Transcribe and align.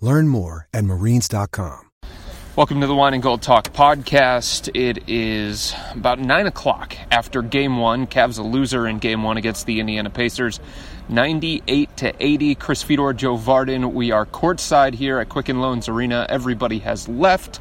Learn 0.00 0.28
more 0.28 0.66
at 0.72 0.84
marines.com. 0.84 1.90
Welcome 2.56 2.80
to 2.80 2.86
the 2.86 2.94
Wine 2.94 3.14
and 3.14 3.22
Gold 3.22 3.42
Talk 3.42 3.72
podcast. 3.72 4.70
It 4.74 5.08
is 5.08 5.74
about 5.92 6.18
9 6.18 6.46
o'clock 6.46 6.96
after 7.10 7.42
game 7.42 7.78
one. 7.78 8.06
Cavs 8.06 8.38
a 8.38 8.42
loser 8.42 8.88
in 8.88 8.98
game 8.98 9.22
one 9.22 9.36
against 9.36 9.66
the 9.66 9.78
Indiana 9.78 10.10
Pacers. 10.10 10.58
98 11.08 11.96
to 11.98 12.12
80. 12.18 12.54
Chris 12.56 12.82
Fedor, 12.82 13.12
Joe 13.12 13.36
Vardon. 13.36 13.92
We 13.92 14.10
are 14.10 14.26
courtside 14.26 14.94
here 14.94 15.20
at 15.20 15.28
Quicken 15.28 15.60
Loans 15.60 15.88
Arena. 15.88 16.26
Everybody 16.28 16.80
has 16.80 17.08
left. 17.08 17.60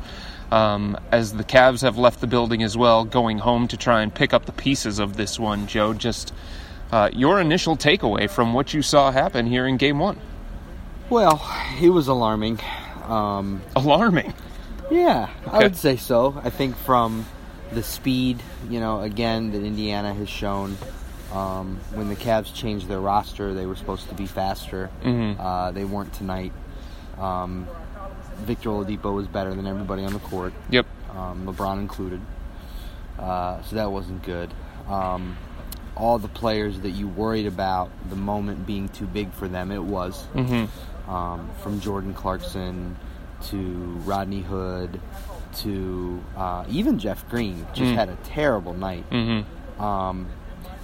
Um, 0.51 0.97
as 1.11 1.33
the 1.33 1.43
Cavs 1.43 1.83
have 1.83 1.97
left 1.97 2.19
the 2.19 2.27
building 2.27 2.63
as 2.63 2.75
well, 2.75 3.05
going 3.05 3.37
home 3.37 3.67
to 3.67 3.77
try 3.77 4.01
and 4.01 4.13
pick 4.13 4.33
up 4.33 4.45
the 4.45 4.51
pieces 4.51 4.97
of 4.97 5.15
this 5.15 5.39
one. 5.39 5.67
Joe, 5.67 5.93
just 5.93 6.33
uh, 6.91 7.09
your 7.13 7.39
initial 7.39 7.77
takeaway 7.77 8.29
from 8.29 8.53
what 8.53 8.73
you 8.73 8.81
saw 8.81 9.11
happen 9.11 9.45
here 9.45 9.67
in 9.67 9.77
game 9.77 9.99
one. 9.99 10.19
Well, 11.09 11.41
it 11.81 11.89
was 11.89 12.07
alarming. 12.07 12.59
Um, 13.07 13.61
Alarming. 13.75 14.33
yeah, 14.91 15.29
I 15.47 15.49
Okay. 15.55 15.63
would 15.63 15.75
say 15.75 15.95
so. 15.95 16.39
I 16.43 16.49
think 16.49 16.75
from 16.75 17.25
the 17.73 17.81
speed, 17.83 18.41
you 18.69 18.79
know, 18.79 19.01
again, 19.01 19.51
that 19.51 19.63
Indiana 19.63 20.13
has 20.13 20.29
shown. 20.29 20.77
Um, 21.33 21.77
when 21.93 22.09
the 22.09 22.15
Cavs 22.15 22.51
changed 22.55 22.87
their 22.87 22.99
roster, 22.99 23.53
they 23.53 23.67
were 23.67 23.75
supposed 23.75 24.09
to 24.09 24.15
be 24.15 24.25
faster. 24.25 24.89
Mhm. 25.03 25.35
Uh, 25.39 25.69
they 25.71 25.85
weren't 25.85 26.11
tonight. 26.13 26.51
Um, 27.19 27.67
Victor 28.45 28.69
Oladipo 28.69 29.13
was 29.13 29.27
better 29.27 29.53
than 29.53 29.67
everybody 29.67 30.03
on 30.05 30.13
the 30.13 30.19
court, 30.19 30.53
Yep. 30.71 30.87
um, 31.15 31.45
LeBron 31.45 31.77
included. 31.79 32.19
Uh, 33.19 33.61
so 33.63 33.75
that 33.75 33.91
wasn't 33.91 34.23
good. 34.23 34.49
Um, 34.89 35.37
all 35.95 36.17
the 36.17 36.29
players 36.29 36.79
that 36.79 36.91
you 36.91 37.07
worried 37.07 37.45
about 37.45 37.89
the 38.09 38.15
moment 38.15 38.65
being 38.65 38.87
too 38.89 39.05
big 39.05 39.31
for 39.33 39.47
them, 39.47 39.71
it 39.71 39.83
was. 39.83 40.23
hmm 40.33 40.65
um, 41.09 41.49
from 41.61 41.79
Jordan 41.81 42.13
Clarkson 42.13 42.95
to 43.47 43.57
Rodney 44.05 44.41
Hood 44.41 45.01
to 45.57 46.23
uh, 46.37 46.63
even 46.69 46.99
Jeff 46.99 47.27
Green 47.29 47.65
just 47.73 47.91
Mm. 47.91 47.95
had 47.95 48.09
a 48.09 48.15
terrible 48.23 48.73
night. 48.73 49.03
hmm 49.11 49.41
Um, 49.81 50.27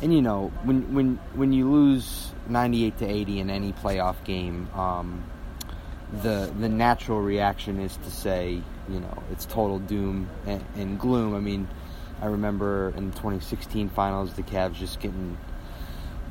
and 0.02 0.14
you 0.14 0.22
know 0.22 0.52
when 0.64 0.94
when 0.96 1.20
when 1.36 1.54
you 1.54 1.70
lose 1.72 2.32
ninety 2.48 2.86
eight 2.86 2.98
to 2.98 3.06
eighty 3.06 3.40
in 3.40 3.50
any 3.50 3.72
playoff 3.74 4.16
game, 4.26 4.68
um, 4.76 5.24
the 6.24 6.52
the 6.60 6.70
natural 6.70 7.22
reaction 7.22 7.80
is 7.80 7.96
to 7.98 8.12
say 8.12 8.62
you 8.90 9.00
know 9.00 9.24
it's 9.32 9.46
total 9.46 9.80
doom 9.80 10.30
and, 10.46 10.64
and 10.76 11.00
gloom. 11.00 11.36
I 11.36 11.40
mean, 11.40 11.68
I 12.22 12.28
remember 12.28 12.94
in 12.98 13.10
the 13.12 13.16
2016 13.16 13.90
finals, 13.90 14.34
the 14.34 14.44
Cavs 14.44 14.74
just 14.76 15.00
getting 15.00 15.38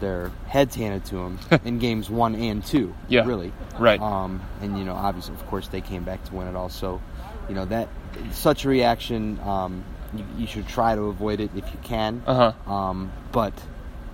their 0.01 0.31
heads 0.47 0.75
handed 0.75 1.05
to 1.07 1.17
them 1.17 1.39
in 1.65 1.79
games 1.79 2.11
one 2.11 2.35
and 2.35 2.65
two. 2.65 2.95
Yeah. 3.09 3.27
really. 3.27 3.53
Right. 3.79 4.01
Um, 4.01 4.43
and 4.61 4.79
you 4.79 4.85
know, 4.85 4.95
obviously, 4.95 5.35
of 5.35 5.47
course, 5.47 5.69
they 5.69 5.81
came 5.81 6.05
back 6.05 6.25
to 6.25 6.35
win 6.35 6.47
it 6.47 6.57
all. 6.57 6.69
So, 6.69 7.01
you 7.49 7.55
know, 7.55 7.65
that 7.67 7.89
such 8.33 8.65
a 8.65 8.69
reaction, 8.69 9.39
um, 9.41 9.85
you, 10.15 10.25
you 10.39 10.47
should 10.47 10.69
try 10.69 10.95
to 10.95 11.03
avoid 11.03 11.41
it 11.41 11.51
if 11.57 11.71
you 11.73 11.79
can. 11.83 12.23
Uh 12.27 12.53
huh. 12.53 12.73
Um, 12.73 13.13
but 13.33 13.53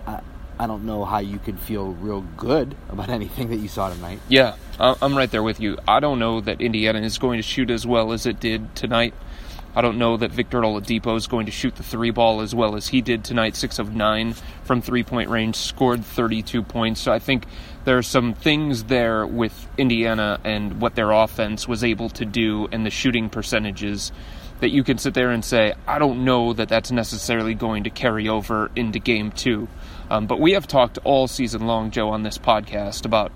I, 0.06 0.20
I 0.58 0.66
don't 0.66 0.84
know 0.84 1.04
how 1.04 1.18
you 1.18 1.38
could 1.38 1.58
feel 1.58 1.92
real 1.92 2.22
good 2.36 2.74
about 2.88 3.08
anything 3.20 3.48
that 3.50 3.56
you 3.56 3.68
saw 3.68 3.88
tonight. 3.88 4.20
Yeah, 4.28 4.56
I'm 4.78 5.16
right 5.16 5.30
there 5.30 5.42
with 5.42 5.60
you. 5.60 5.78
I 5.88 6.00
don't 6.00 6.18
know 6.18 6.40
that 6.42 6.60
Indiana 6.60 7.00
is 7.00 7.18
going 7.18 7.38
to 7.38 7.42
shoot 7.42 7.70
as 7.70 7.86
well 7.86 8.12
as 8.12 8.26
it 8.26 8.40
did 8.40 8.74
tonight. 8.74 9.14
I 9.74 9.82
don't 9.82 9.98
know 9.98 10.16
that 10.16 10.32
Victor 10.32 10.60
Oladipo 10.60 11.16
is 11.16 11.26
going 11.26 11.46
to 11.46 11.52
shoot 11.52 11.76
the 11.76 11.82
three 11.82 12.10
ball 12.10 12.40
as 12.40 12.54
well 12.54 12.74
as 12.74 12.88
he 12.88 13.00
did 13.00 13.24
tonight. 13.24 13.54
Six 13.54 13.78
of 13.78 13.94
nine 13.94 14.34
from 14.64 14.82
three 14.82 15.04
point 15.04 15.30
range, 15.30 15.56
scored 15.56 16.04
32 16.04 16.62
points. 16.62 17.00
So 17.00 17.12
I 17.12 17.18
think 17.18 17.46
there 17.84 17.96
are 17.96 18.02
some 18.02 18.34
things 18.34 18.84
there 18.84 19.26
with 19.26 19.68
Indiana 19.78 20.40
and 20.44 20.80
what 20.80 20.96
their 20.96 21.12
offense 21.12 21.68
was 21.68 21.84
able 21.84 22.10
to 22.10 22.24
do 22.24 22.68
and 22.72 22.84
the 22.84 22.90
shooting 22.90 23.30
percentages 23.30 24.12
that 24.60 24.70
you 24.70 24.84
can 24.84 24.98
sit 24.98 25.14
there 25.14 25.30
and 25.30 25.44
say, 25.44 25.74
I 25.86 25.98
don't 25.98 26.24
know 26.24 26.52
that 26.52 26.68
that's 26.68 26.90
necessarily 26.90 27.54
going 27.54 27.84
to 27.84 27.90
carry 27.90 28.28
over 28.28 28.70
into 28.76 28.98
game 28.98 29.32
two. 29.32 29.68
Um, 30.10 30.26
but 30.26 30.40
we 30.40 30.52
have 30.52 30.66
talked 30.66 30.98
all 31.04 31.28
season 31.28 31.66
long, 31.66 31.90
Joe, 31.90 32.10
on 32.10 32.22
this 32.22 32.38
podcast 32.38 33.04
about 33.04 33.32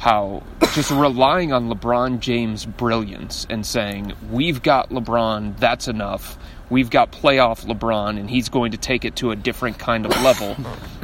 how 0.00 0.42
just 0.72 0.90
relying 0.90 1.52
on 1.52 1.68
LeBron 1.68 2.20
James' 2.20 2.64
brilliance 2.64 3.46
and 3.50 3.66
saying, 3.66 4.14
we've 4.30 4.62
got 4.62 4.88
LeBron, 4.88 5.58
that's 5.58 5.88
enough. 5.88 6.38
We've 6.70 6.88
got 6.88 7.12
playoff 7.12 7.66
LeBron, 7.66 8.18
and 8.18 8.30
he's 8.30 8.48
going 8.48 8.72
to 8.72 8.78
take 8.78 9.04
it 9.04 9.16
to 9.16 9.30
a 9.30 9.36
different 9.36 9.78
kind 9.78 10.06
of 10.06 10.12
level. 10.22 10.56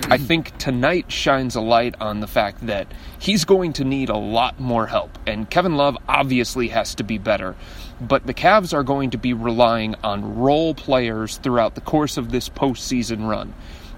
I 0.05 0.17
think 0.17 0.57
tonight 0.57 1.13
shines 1.13 1.57
a 1.57 1.61
light 1.61 1.95
on 2.01 2.21
the 2.21 2.27
fact 2.27 2.67
that 2.69 2.87
he's 3.19 3.45
going 3.45 3.75
to 3.75 3.85
need 3.85 4.09
a 4.09 4.17
lot 4.17 4.59
more 4.59 4.87
help. 4.87 5.19
And 5.27 5.51
Kevin 5.51 5.77
Love 5.77 5.99
obviously 6.09 6.69
has 6.69 6.95
to 6.95 7.05
be 7.05 7.19
better. 7.19 7.55
But 8.01 8.27
the 8.27 8.33
Cavs 8.35 8.73
are 8.73 8.83
going 8.83 9.11
to 9.11 9.19
be 9.19 9.35
relying 9.35 9.95
on 10.05 10.39
role 10.39 10.73
players 10.73 11.37
throughout 11.37 11.75
the 11.75 11.83
course 11.83 12.17
of 12.17 12.31
this 12.31 12.49
postseason 12.49 13.29
run. 13.29 13.53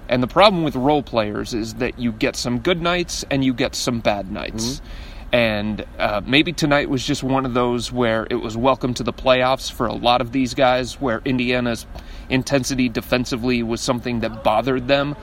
And 0.09 0.23
the 0.23 0.27
problem 0.27 0.63
with 0.63 0.75
role 0.75 1.03
players 1.03 1.53
is 1.53 1.75
that 1.75 1.99
you 1.99 2.11
get 2.11 2.35
some 2.35 2.59
good 2.59 2.81
nights 2.81 3.23
and 3.29 3.45
you 3.45 3.53
get 3.53 3.75
some 3.75 3.99
bad 3.99 4.31
nights. 4.31 4.81
And 5.31 5.85
uh, 5.99 6.21
maybe 6.25 6.51
tonight 6.51 6.89
was 6.89 7.05
just 7.05 7.21
one 7.21 7.45
of 7.45 7.53
those 7.53 7.91
where 7.91 8.25
it 8.31 8.35
was 8.35 8.57
welcome 8.57 8.95
to 8.95 9.03
the 9.03 9.13
playoffs 9.13 9.71
for 9.71 9.85
a 9.85 9.93
lot 9.93 10.21
of 10.21 10.31
these 10.31 10.55
guys, 10.55 10.99
where 10.99 11.21
Indiana's 11.23 11.85
intensity 12.29 12.89
defensively 12.89 13.61
was 13.61 13.79
something 13.79 14.21
that 14.21 14.43
bothered 14.43 14.87
them. 14.87 15.15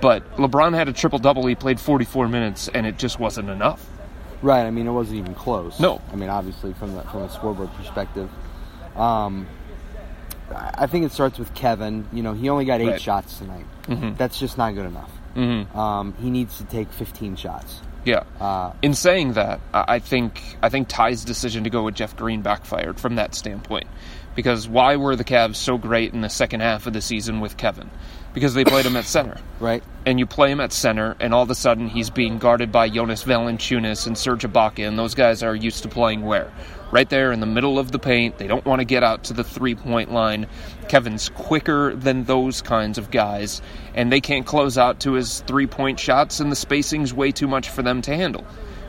But 0.00 0.36
LeBron 0.36 0.74
had 0.74 0.88
a 0.88 0.94
triple 0.94 1.18
double. 1.18 1.44
He 1.46 1.54
played 1.54 1.78
44 1.78 2.28
minutes, 2.28 2.68
and 2.68 2.86
it 2.86 2.96
just 2.98 3.20
wasn't 3.20 3.50
enough. 3.50 3.86
Right. 4.40 4.64
I 4.64 4.70
mean, 4.70 4.86
it 4.86 4.92
wasn't 4.92 5.18
even 5.18 5.34
close. 5.34 5.78
No. 5.78 6.00
I 6.10 6.16
mean, 6.16 6.30
obviously, 6.30 6.72
from 6.72 6.94
the 6.94 7.02
from 7.02 7.24
a 7.24 7.30
scoreboard 7.30 7.70
perspective, 7.74 8.30
um, 8.96 9.46
I 10.56 10.86
think 10.86 11.04
it 11.04 11.12
starts 11.12 11.38
with 11.38 11.52
Kevin. 11.54 12.06
You 12.12 12.22
know, 12.22 12.32
he 12.34 12.48
only 12.48 12.64
got 12.64 12.80
eight 12.80 12.88
Right. 12.88 13.00
shots 13.00 13.38
tonight. 13.38 13.66
Mhm. 13.88 14.16
That's 14.16 14.38
just 14.38 14.58
not 14.58 14.74
good 14.74 14.86
enough. 14.86 15.10
hmm 15.34 15.62
Um, 15.78 16.14
he 16.20 16.30
needs 16.30 16.58
to 16.58 16.64
take 16.64 16.90
15 16.92 17.36
shots. 17.36 17.80
Yeah. 18.04 18.22
Uh, 18.40 18.72
In 18.82 18.94
saying 18.94 19.34
that, 19.34 19.60
I 19.74 19.84
I 19.96 19.98
think 19.98 20.40
I 20.62 20.68
think 20.70 20.88
Ty's 20.88 21.24
decision 21.24 21.64
to 21.64 21.70
go 21.70 21.82
with 21.84 21.94
Jeff 21.94 22.16
Green 22.16 22.40
backfired 22.42 22.98
from 22.98 23.16
that 23.16 23.34
standpoint. 23.34 23.86
Because 24.34 24.68
why 24.68 24.96
were 24.96 25.16
the 25.16 25.24
Cavs 25.24 25.56
so 25.56 25.76
great 25.76 26.14
in 26.14 26.20
the 26.20 26.28
second 26.30 26.60
half 26.60 26.86
of 26.86 26.92
the 26.94 27.00
season 27.02 27.40
with 27.40 27.56
Kevin? 27.56 27.90
Because 28.32 28.54
they 28.54 28.64
played 28.64 28.86
him 28.86 28.96
at 28.96 29.04
center. 29.04 29.36
right. 29.60 29.82
And 30.06 30.18
you 30.20 30.24
play 30.24 30.50
him 30.52 30.60
at 30.60 30.72
center, 30.72 31.16
and 31.20 31.34
all 31.34 31.42
of 31.42 31.50
a 31.50 31.54
sudden 31.54 31.88
he's 31.88 32.10
being 32.10 32.38
guarded 32.38 32.70
by 32.72 32.88
Jonas 32.88 33.24
Valanciunas 33.24 34.06
and 34.06 34.16
Serge 34.16 34.44
Ibaka, 34.44 34.86
and 34.86 34.96
those 34.98 35.14
guys 35.14 35.42
are 35.42 35.54
used 35.54 35.82
to 35.82 35.88
playing 35.88 36.22
where? 36.22 36.50
Right 36.92 37.08
there 37.08 37.30
in 37.30 37.38
the 37.38 37.46
middle 37.46 37.78
of 37.78 37.92
the 37.92 38.00
paint. 38.00 38.38
They 38.38 38.48
don't 38.48 38.64
want 38.64 38.80
to 38.80 38.84
get 38.84 39.04
out 39.04 39.24
to 39.24 39.32
the 39.32 39.44
three 39.44 39.74
point 39.76 40.12
line. 40.12 40.46
Kevin's 40.88 41.28
quicker 41.28 41.94
than 41.94 42.24
those 42.24 42.62
kinds 42.62 42.98
of 42.98 43.10
guys, 43.10 43.62
and 43.94 44.10
they 44.10 44.20
can't 44.20 44.44
close 44.44 44.76
out 44.76 45.00
to 45.00 45.12
his 45.12 45.40
three 45.46 45.66
point 45.66 46.00
shots, 46.00 46.40
and 46.40 46.50
the 46.50 46.56
spacing's 46.56 47.14
way 47.14 47.30
too 47.30 47.46
much 47.46 47.68
for 47.68 47.82
them 47.82 48.02
to 48.02 48.16
handle. 48.16 48.44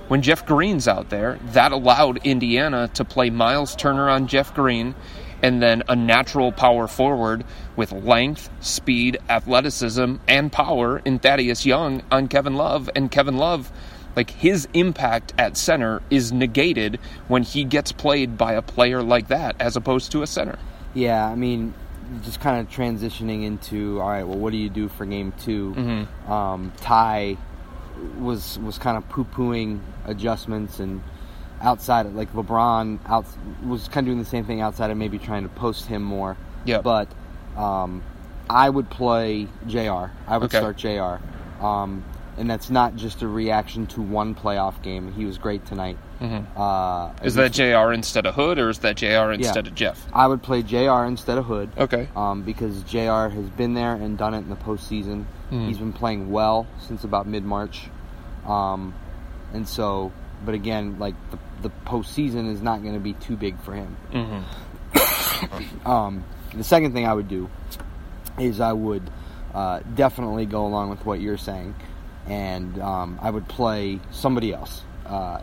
When 0.08 0.22
Jeff 0.22 0.46
Green's 0.46 0.88
out 0.88 1.10
there, 1.10 1.40
that 1.54 1.72
allowed 1.72 2.26
Indiana 2.26 2.90
to 2.96 3.06
play 3.06 3.30
Miles 3.30 3.76
Turner 3.76 4.10
on 4.10 4.28
Jeff 4.28 4.54
Green 4.54 4.96
and 5.42 5.62
then 5.62 5.84
a 5.88 5.96
natural 5.96 6.52
power 6.52 6.88
forward 6.88 7.44
with 7.76 7.92
length, 7.92 8.50
speed, 8.60 9.18
athleticism, 9.30 10.16
and 10.28 10.52
power 10.52 11.00
in 11.00 11.20
Thaddeus 11.20 11.66
Young 11.66 12.04
on 12.12 12.28
Kevin 12.28 12.56
Love. 12.56 12.90
And 12.96 13.12
Kevin 13.12 13.38
Love 13.38 13.72
Like 14.16 14.30
his 14.30 14.68
impact 14.74 15.34
at 15.38 15.56
center 15.58 16.02
is 16.10 16.32
negated 16.32 17.00
when 17.28 17.44
he 17.44 17.64
gets 17.64 17.92
played 17.92 18.38
by 18.38 18.54
a 18.54 18.62
player 18.62 19.02
like 19.02 19.28
that 19.30 19.56
as 19.60 19.76
opposed 19.76 20.12
to 20.14 20.22
a 20.22 20.28
center. 20.28 20.58
Yeah, 20.94 21.26
I 21.26 21.36
mean, 21.36 21.74
just 22.24 22.42
kind 22.42 22.60
of 22.60 22.70
transitioning 22.74 23.46
into 23.46 24.02
all 24.02 24.10
right. 24.10 24.24
Well, 24.28 24.38
what 24.38 24.52
do 24.52 24.58
you 24.58 24.70
do 24.70 24.90
for 24.90 25.06
game 25.06 25.32
2 25.44 25.74
Mm-hmm. 25.78 26.32
Um, 26.32 26.74
Ty 26.82 27.38
was 28.20 28.58
was 28.60 28.78
kind 28.78 28.98
of 28.98 29.08
poo 29.10 29.24
pooing 29.26 29.80
adjustments 30.06 30.80
and 30.80 31.02
outside 31.62 32.06
of 32.08 32.16
like 32.16 32.34
LeBron 32.34 33.00
out 33.08 33.26
was 33.64 33.88
kind 33.88 34.06
of 34.08 34.12
doing 34.12 34.20
the 34.20 34.26
same 34.30 34.44
thing 34.46 34.60
outside 34.62 34.90
of 34.92 34.98
maybe 34.98 35.20
trying 35.20 35.44
to 35.44 35.50
post 35.50 35.86
him 35.86 36.02
more. 36.02 36.36
Yeah. 36.66 36.82
But 36.82 37.08
um, 37.56 38.04
I 38.50 38.70
would 38.70 38.90
play 38.90 39.48
Jr. 39.68 40.08
I 40.28 40.38
would 40.38 40.54
Okay. 40.54 40.58
start 40.58 40.78
Jr. 40.78 41.64
Um, 41.66 42.04
and 42.38 42.50
that's 42.50 42.70
not 42.70 42.96
just 42.96 43.22
a 43.22 43.28
reaction 43.28 43.88
to 43.88 44.02
one 44.02 44.34
playoff 44.36 44.82
game. 44.82 45.12
He 45.14 45.26
was 45.26 45.38
great 45.38 45.66
tonight. 45.66 45.98
Mm-hmm. 46.22 46.60
Uh, 46.60 47.14
Is 47.24 47.36
that 47.36 47.52
JR 47.52 47.92
instead 47.92 48.26
of 48.26 48.36
Hood 48.36 48.60
or 48.60 48.70
is 48.70 48.80
that 48.80 48.96
JR 48.98 49.32
instead 49.32 49.66
of 49.68 49.74
Jeff? 49.76 50.06
I 50.14 50.28
would 50.28 50.44
play 50.44 50.62
Jr. 50.62 51.04
instead 51.06 51.38
of 51.40 51.46
Hood 51.46 51.72
Okay. 51.78 52.08
um, 52.16 52.44
because 52.44 52.84
JR 52.84 53.28
has 53.30 53.50
been 53.58 53.74
there 53.74 53.94
and 53.96 54.18
done 54.18 54.34
it 54.36 54.40
in 54.40 54.50
the 54.50 54.56
postseason. 54.56 55.26
He's 55.50 55.78
been 55.80 55.94
playing 55.94 56.32
well 56.32 56.68
since 56.88 57.04
about 57.04 57.28
mid 57.28 57.44
March. 57.44 57.90
Um, 58.48 58.94
and 59.54 59.68
so, 59.68 60.12
but 60.46 60.54
again, 60.56 60.98
like 61.00 61.16
the, 61.32 61.40
the 61.64 61.72
postseason 61.86 62.50
is 62.52 62.62
not 62.62 62.82
going 62.84 62.94
to 62.94 63.00
be 63.02 63.14
too 63.14 63.36
big 63.36 63.60
for 63.62 63.74
him. 63.74 63.98
um, 65.86 66.24
the 66.56 66.64
second 66.64 66.94
thing 66.94 67.06
I 67.06 67.14
would 67.14 67.28
do 67.28 67.50
is 68.40 68.60
I 68.60 68.74
would 68.74 69.04
uh, 69.54 69.80
definitely 69.96 70.46
go 70.46 70.66
along 70.66 70.90
with 70.90 71.06
what 71.06 71.20
you're 71.20 71.38
saying, 71.38 71.76
and 72.28 72.80
um, 72.82 73.20
I 73.22 73.30
would 73.30 73.48
play 73.48 74.00
somebody 74.12 74.54
else 74.54 74.82
uh, 75.06 75.40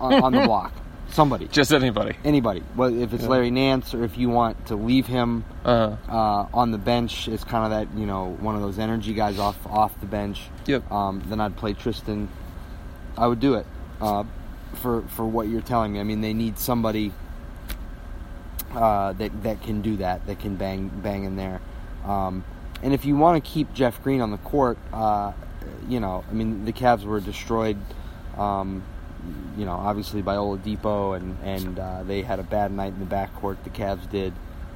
on, 0.00 0.12
on 0.24 0.32
the 0.32 0.40
block. 0.46 0.72
Somebody, 1.10 1.46
Just 1.46 1.72
anybody. 1.72 2.16
anybody. 2.24 2.64
Well, 2.74 2.92
if 3.00 3.12
it's 3.14 3.24
Larry 3.24 3.52
Nance 3.52 3.94
or 3.94 4.02
if 4.02 4.18
you 4.18 4.28
want 4.28 4.66
to 4.66 4.74
leave 4.76 5.06
him 5.06 5.44
Uh, 5.64 5.96
uh, 6.08 6.46
on 6.52 6.72
the 6.72 6.78
bench 6.78 7.28
it's 7.28 7.44
kind 7.44 7.64
of 7.64 7.70
that 7.70 7.96
you 7.98 8.06
know 8.06 8.34
one 8.40 8.56
of 8.56 8.60
those 8.60 8.78
energy 8.80 9.14
guys 9.14 9.38
off 9.38 9.56
off 9.68 9.98
the 10.00 10.06
bench. 10.06 10.42
Yep. 10.66 10.90
Um, 10.90 11.22
then 11.28 11.40
I'd 11.40 11.56
play 11.56 11.74
Tristan. 11.74 12.28
I 13.16 13.28
would 13.28 13.38
do 13.38 13.54
it 13.54 13.66
uh, 14.00 14.24
for 14.74 15.02
for 15.02 15.24
what 15.24 15.46
you're 15.48 15.60
telling 15.62 15.92
me. 15.92 16.00
I 16.00 16.02
mean, 16.02 16.22
they 16.22 16.34
need 16.34 16.58
somebody 16.58 17.12
uh, 18.74 19.12
that 19.14 19.42
that 19.44 19.62
can 19.62 19.82
do 19.82 19.96
that. 19.98 20.26
That 20.26 20.40
can 20.40 20.56
bang 20.56 20.88
bang 21.02 21.24
in 21.24 21.36
there. 21.36 21.60
Um, 22.04 22.44
and 22.82 22.92
if 22.92 23.04
you 23.04 23.16
want 23.16 23.42
to 23.42 23.48
keep 23.50 23.72
Jeff 23.72 24.02
Green 24.02 24.20
on 24.20 24.32
the 24.32 24.38
court, 24.38 24.76
uh, 24.92 25.32
you 25.88 26.00
know, 26.00 26.24
I 26.28 26.32
mean, 26.32 26.64
the 26.64 26.72
Cavs 26.72 27.04
were 27.04 27.20
destroyed. 27.20 27.78
Um, 28.36 28.82
you 29.56 29.64
know, 29.64 29.72
obviously 29.72 30.22
by 30.22 30.36
Oladipo, 30.36 31.16
and 31.16 31.36
and 31.42 31.78
uh, 31.78 32.02
they 32.04 32.22
had 32.22 32.38
a 32.38 32.44
bad 32.44 32.72
night 32.72 32.92
in 32.92 33.00
the 33.00 33.06
backcourt. 33.06 33.62
The 33.64 33.70
Cavs 33.70 34.08
did. 34.10 34.32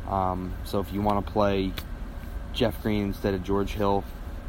Um, 0.08 0.54
so 0.64 0.80
if 0.80 0.92
you 0.92 1.02
want 1.02 1.24
to 1.24 1.32
play 1.32 1.72
Jeff 2.52 2.82
Green 2.82 3.04
instead 3.04 3.34
of 3.34 3.44
George 3.44 3.72
Hill, 3.72 4.02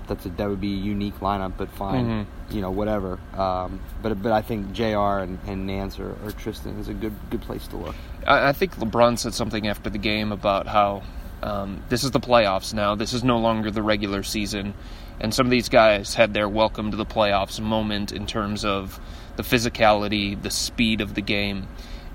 that's 0.08 0.26
a 0.26 0.30
that 0.30 0.50
would 0.50 0.62
be 0.62 0.74
a 0.74 0.78
unique 0.78 1.20
lineup, 1.20 1.54
but 1.58 1.70
fine. 1.72 2.08
You 2.50 2.62
know, 2.62 2.72
whatever. 2.72 3.20
Um, 3.38 3.80
but 4.02 4.22
but 4.22 4.32
I 4.32 4.42
think 4.42 4.72
Jr. 4.74 5.22
and, 5.24 5.40
and 5.48 5.68
Nance 5.68 6.00
or, 6.00 6.16
or 6.24 6.32
Tristan 6.32 6.80
is 6.80 6.88
a 6.88 6.94
good 6.94 7.14
good 7.30 7.42
place 7.42 7.68
to 7.68 7.78
look. 7.78 7.96
I, 8.26 8.50
I 8.50 8.54
think 8.54 8.76
LeBron 8.76 9.20
said 9.20 9.34
something 9.34 9.68
after 9.68 9.90
the 9.90 9.98
game 9.98 10.32
about 10.32 10.68
how 10.68 11.04
um, 11.44 11.84
this 11.90 12.04
is 12.04 12.12
the 12.12 12.20
playoffs 12.20 12.74
now. 12.74 12.96
This 12.96 13.14
is 13.14 13.24
no 13.24 13.40
longer 13.40 13.72
the 13.72 13.82
regular 13.82 14.24
season, 14.24 14.74
and 15.22 15.34
some 15.34 15.46
of 15.46 15.52
these 15.52 15.70
guys 15.70 16.16
had 16.16 16.34
their 16.34 16.50
welcome 16.50 16.90
to 16.90 16.98
the 16.98 17.06
playoffs 17.06 17.62
moment 17.62 18.12
in 18.12 18.26
terms 18.26 18.66
of 18.66 19.00
the 19.36 19.44
physicality, 19.44 20.42
the 20.42 20.50
speed 20.50 21.00
of 21.00 21.14
the 21.14 21.22
game. 21.22 21.68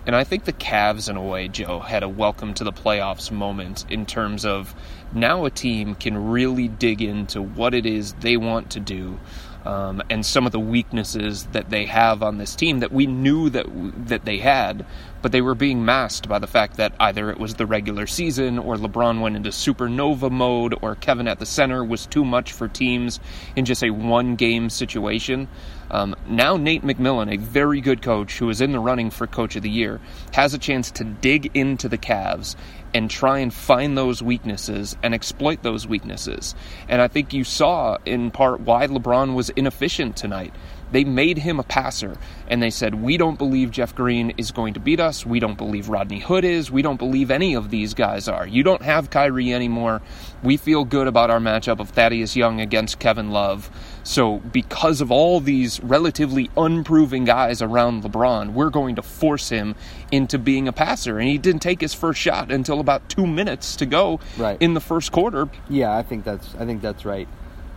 And 0.06 0.16
I 0.16 0.24
think 0.24 0.44
the 0.44 0.52
Cavs, 0.52 1.08
in 1.08 1.16
a 1.16 1.22
way, 1.22 1.46
Joe, 1.46 1.78
had 1.78 2.02
a 2.02 2.08
welcome 2.08 2.52
to 2.54 2.64
the 2.64 2.72
playoffs 2.72 3.30
moment 3.30 3.86
in 3.88 4.06
terms 4.06 4.44
of 4.44 4.74
now 5.12 5.44
a 5.44 5.50
team 5.50 5.94
can 5.94 6.30
really 6.30 6.66
dig 6.66 7.00
into 7.00 7.40
what 7.40 7.74
it 7.74 7.86
is 7.86 8.12
they 8.14 8.36
want 8.36 8.70
to 8.70 8.80
do 8.80 9.20
um, 9.66 10.00
and 10.08 10.24
some 10.24 10.46
of 10.46 10.52
the 10.52 10.60
weaknesses 10.60 11.44
that 11.46 11.70
they 11.70 11.86
have 11.86 12.22
on 12.22 12.38
this 12.38 12.54
team 12.54 12.80
that 12.80 12.92
we 12.92 13.06
knew 13.06 13.50
that 13.50 13.66
that 14.06 14.24
they 14.24 14.38
had, 14.38 14.86
but 15.22 15.32
they 15.32 15.40
were 15.40 15.56
being 15.56 15.84
masked 15.84 16.28
by 16.28 16.38
the 16.38 16.46
fact 16.46 16.76
that 16.76 16.94
either 17.00 17.30
it 17.30 17.38
was 17.38 17.54
the 17.54 17.66
regular 17.66 18.06
season 18.06 18.58
or 18.60 18.76
LeBron 18.76 19.20
went 19.20 19.34
into 19.34 19.50
supernova 19.50 20.30
mode 20.30 20.74
or 20.82 20.94
Kevin 20.94 21.26
at 21.26 21.40
the 21.40 21.46
center 21.46 21.84
was 21.84 22.06
too 22.06 22.24
much 22.24 22.52
for 22.52 22.68
teams 22.68 23.18
in 23.56 23.64
just 23.64 23.82
a 23.82 23.90
one 23.90 24.36
game 24.36 24.70
situation. 24.70 25.48
Um, 25.90 26.16
now 26.28 26.56
Nate 26.56 26.82
McMillan, 26.82 27.32
a 27.32 27.36
very 27.36 27.80
good 27.80 28.02
coach 28.02 28.38
who 28.38 28.48
is 28.50 28.60
in 28.60 28.72
the 28.72 28.80
running 28.80 29.10
for 29.10 29.26
Coach 29.26 29.56
of 29.56 29.62
the 29.62 29.70
Year, 29.70 30.00
has 30.32 30.54
a 30.54 30.58
chance 30.58 30.90
to 30.92 31.04
dig 31.04 31.50
into 31.54 31.88
the 31.88 31.98
Cavs 31.98 32.56
and 32.96 33.10
try 33.10 33.40
and 33.40 33.52
find 33.52 33.98
those 33.98 34.22
weaknesses 34.22 34.96
and 35.02 35.12
exploit 35.12 35.62
those 35.62 35.86
weaknesses. 35.86 36.54
And 36.88 37.02
I 37.02 37.08
think 37.08 37.34
you 37.34 37.44
saw 37.44 37.98
in 38.06 38.30
part 38.30 38.60
why 38.60 38.86
LeBron 38.86 39.34
was 39.34 39.50
inefficient 39.50 40.16
tonight. 40.16 40.54
They 40.92 41.02
made 41.04 41.38
him 41.38 41.58
a 41.58 41.64
passer 41.64 42.16
and 42.48 42.62
they 42.62 42.70
said, 42.70 42.94
We 42.94 43.16
don't 43.16 43.36
believe 43.38 43.70
Jeff 43.72 43.94
Green 43.94 44.30
is 44.36 44.52
going 44.52 44.74
to 44.74 44.80
beat 44.80 45.00
us. 45.00 45.26
We 45.26 45.40
don't 45.40 45.58
believe 45.58 45.88
Rodney 45.88 46.20
Hood 46.20 46.44
is. 46.44 46.70
We 46.70 46.80
don't 46.82 46.96
believe 46.98 47.30
any 47.30 47.54
of 47.54 47.70
these 47.70 47.92
guys 47.94 48.28
are. 48.28 48.46
You 48.46 48.62
don't 48.62 48.82
have 48.82 49.10
Kyrie 49.10 49.52
anymore. 49.52 50.00
We 50.42 50.56
feel 50.56 50.84
good 50.84 51.06
about 51.08 51.30
our 51.30 51.40
matchup 51.40 51.80
of 51.80 51.90
Thaddeus 51.90 52.36
Young 52.36 52.60
against 52.60 52.98
Kevin 53.00 53.30
Love. 53.30 53.68
So, 54.04 54.38
because 54.38 55.00
of 55.00 55.10
all 55.10 55.40
these 55.40 55.80
relatively 55.82 56.48
unproven 56.56 57.24
guys 57.24 57.60
around 57.60 58.04
LeBron, 58.04 58.52
we're 58.52 58.70
going 58.70 58.94
to 58.94 59.02
force 59.02 59.48
him 59.48 59.74
into 60.12 60.38
being 60.38 60.68
a 60.68 60.72
passer. 60.72 61.18
And 61.18 61.28
he 61.28 61.38
didn't 61.38 61.62
take 61.62 61.80
his 61.80 61.94
first 61.94 62.20
shot 62.20 62.52
until 62.52 62.78
about 62.78 63.08
two 63.08 63.26
minutes 63.26 63.74
to 63.76 63.86
go 63.86 64.20
Right. 64.36 64.56
in 64.60 64.74
the 64.74 64.80
first 64.80 65.10
quarter. 65.10 65.48
Yeah, 65.68 65.96
I 65.96 66.02
think 66.04 66.22
that's 66.24 66.54
I 66.54 66.64
think 66.64 66.80
that's 66.82 67.04
right. 67.04 67.26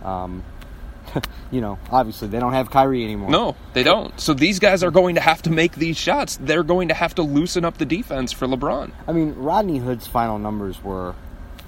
Um, 0.04 0.44
you 1.50 1.60
know, 1.60 1.78
obviously 1.90 2.28
they 2.28 2.38
don't 2.40 2.52
have 2.52 2.70
Kyrie 2.70 3.04
anymore. 3.04 3.30
No, 3.30 3.56
they 3.72 3.82
don't. 3.82 4.18
So 4.20 4.34
these 4.34 4.58
guys 4.58 4.82
are 4.84 4.90
going 4.90 5.14
to 5.16 5.20
have 5.20 5.42
to 5.42 5.50
make 5.50 5.72
these 5.76 5.96
shots. 5.96 6.36
They're 6.40 6.62
going 6.62 6.88
to 6.88 6.94
have 6.94 7.14
to 7.16 7.22
loosen 7.22 7.64
up 7.64 7.78
the 7.78 7.84
defense 7.86 8.32
for 8.32 8.46
LeBron. 8.46 8.92
I 9.06 9.12
mean 9.12 9.34
Rodney 9.34 9.78
Hood's 9.78 10.06
final 10.06 10.38
numbers 10.38 10.82
were 10.82 11.14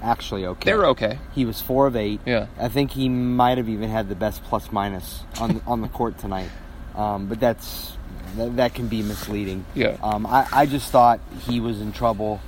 actually 0.01 0.45
okay. 0.45 0.65
They're 0.71 0.85
okay. 0.87 1.19
He 1.33 1.45
was 1.45 1.61
four 1.61 1.87
of 1.87 1.95
eight. 1.95 2.19
Yeah. 2.25 2.47
I 2.59 2.67
think 2.69 2.91
he 2.91 3.07
might 3.09 3.57
have 3.57 3.69
even 3.69 3.89
had 3.89 4.09
the 4.09 4.15
best 4.15 4.43
plus 4.43 4.71
minus 4.71 5.23
on 5.39 5.61
on 5.67 5.81
the 5.81 5.87
court 5.87 6.17
tonight. 6.17 6.49
Um, 6.95 7.27
but 7.27 7.39
that's 7.39 7.95
that, 8.37 8.55
that 8.57 8.73
can 8.73 8.87
be 8.87 9.01
misleading. 9.01 9.65
Yeah. 9.75 9.97
Um, 10.03 10.25
I, 10.25 10.47
I 10.51 10.65
just 10.65 10.91
thought 10.91 11.19
he 11.47 11.59
was 11.59 11.79
in 11.81 11.91
trouble. 11.91 12.41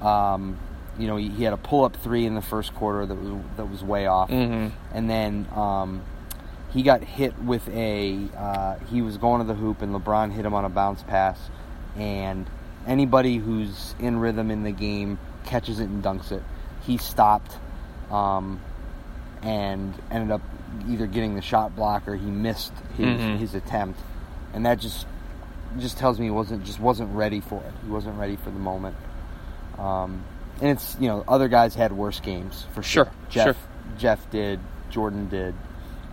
Um, 0.00 0.58
you 0.98 1.06
know, 1.06 1.16
he, 1.16 1.28
he 1.28 1.44
had 1.44 1.52
a 1.52 1.56
pull 1.56 1.84
up 1.84 1.96
three 1.96 2.26
in 2.26 2.34
the 2.34 2.42
first 2.42 2.74
quarter 2.74 3.06
that 3.06 3.14
was 3.14 3.42
that 3.56 3.66
was 3.70 3.82
way 3.82 4.06
off, 4.06 4.28
Mhm. 4.30 4.72
and 4.92 5.08
then 5.08 5.46
um, 5.54 6.02
he 6.72 6.82
got 6.82 7.02
hit 7.02 7.38
with 7.42 7.68
a. 7.68 8.18
Uh, 8.36 8.76
he 8.90 9.02
was 9.02 9.18
going 9.18 9.40
to 9.40 9.46
the 9.46 9.54
hoop, 9.54 9.82
and 9.82 9.94
LeBron 9.94 10.32
hit 10.32 10.44
him 10.44 10.54
on 10.54 10.64
a 10.64 10.68
bounce 10.68 11.02
pass, 11.02 11.38
and 11.96 12.46
anybody 12.86 13.36
who's 13.38 13.94
in 13.98 14.18
rhythm 14.20 14.50
in 14.50 14.62
the 14.62 14.72
game 14.72 15.18
catches 15.44 15.78
it 15.80 15.84
and 15.84 16.02
dunks 16.02 16.32
it. 16.32 16.42
He 16.82 16.96
stopped, 16.96 17.56
um, 18.10 18.60
and 19.42 19.94
ended 20.10 20.30
up 20.30 20.40
either 20.88 21.06
getting 21.06 21.34
the 21.34 21.42
shot 21.42 21.74
block 21.76 22.08
or 22.08 22.16
he 22.16 22.30
missed 22.30 22.72
his 22.96 23.20
Mhm. 23.20 23.38
his 23.38 23.54
attempt, 23.54 24.00
and 24.54 24.64
that 24.66 24.78
just 24.78 25.06
just 25.78 25.96
tells 25.96 26.18
me 26.18 26.26
he 26.26 26.30
wasn't 26.30 26.64
just 26.64 26.80
wasn't 26.80 27.14
ready 27.14 27.40
for 27.40 27.56
it. 27.56 27.72
He 27.84 27.90
wasn't 27.90 28.18
ready 28.18 28.36
for 28.36 28.50
the 28.50 28.58
moment. 28.58 28.94
Um, 29.78 30.22
and 30.60 30.70
it's 30.70 30.96
you 31.00 31.08
know 31.08 31.24
other 31.28 31.48
guys 31.48 31.74
had 31.74 31.92
worse 31.92 32.20
games 32.20 32.66
for 32.72 32.82
sure. 32.82 33.04
Sure, 33.06 33.12
Jeff 33.30 33.44
sure. 33.44 33.56
Jeff 33.98 34.30
did, 34.30 34.60
Jordan 34.90 35.28
did. 35.28 35.54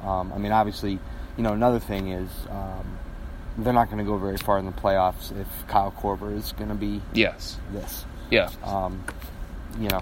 Um, 0.03 0.31
I 0.33 0.37
mean, 0.37 0.51
obviously, 0.51 0.93
you 1.37 1.43
know 1.43 1.53
another 1.53 1.79
thing 1.79 2.09
is 2.11 2.29
um, 2.49 2.97
they're 3.57 3.73
not 3.73 3.85
going 3.89 3.97
to 3.97 4.03
go 4.03 4.17
very 4.17 4.37
far 4.37 4.57
in 4.59 4.65
the 4.65 4.71
playoffs 4.71 5.31
if 5.39 5.47
Kyle 5.67 5.91
Korver 5.97 6.35
is 6.35 6.53
going 6.53 6.69
to 6.69 6.75
be 6.75 7.01
Yes. 7.13 7.57
this. 7.71 8.05
Yeah. 8.31 8.49
Um, 8.63 9.03
you 9.79 9.89
know, 9.89 10.01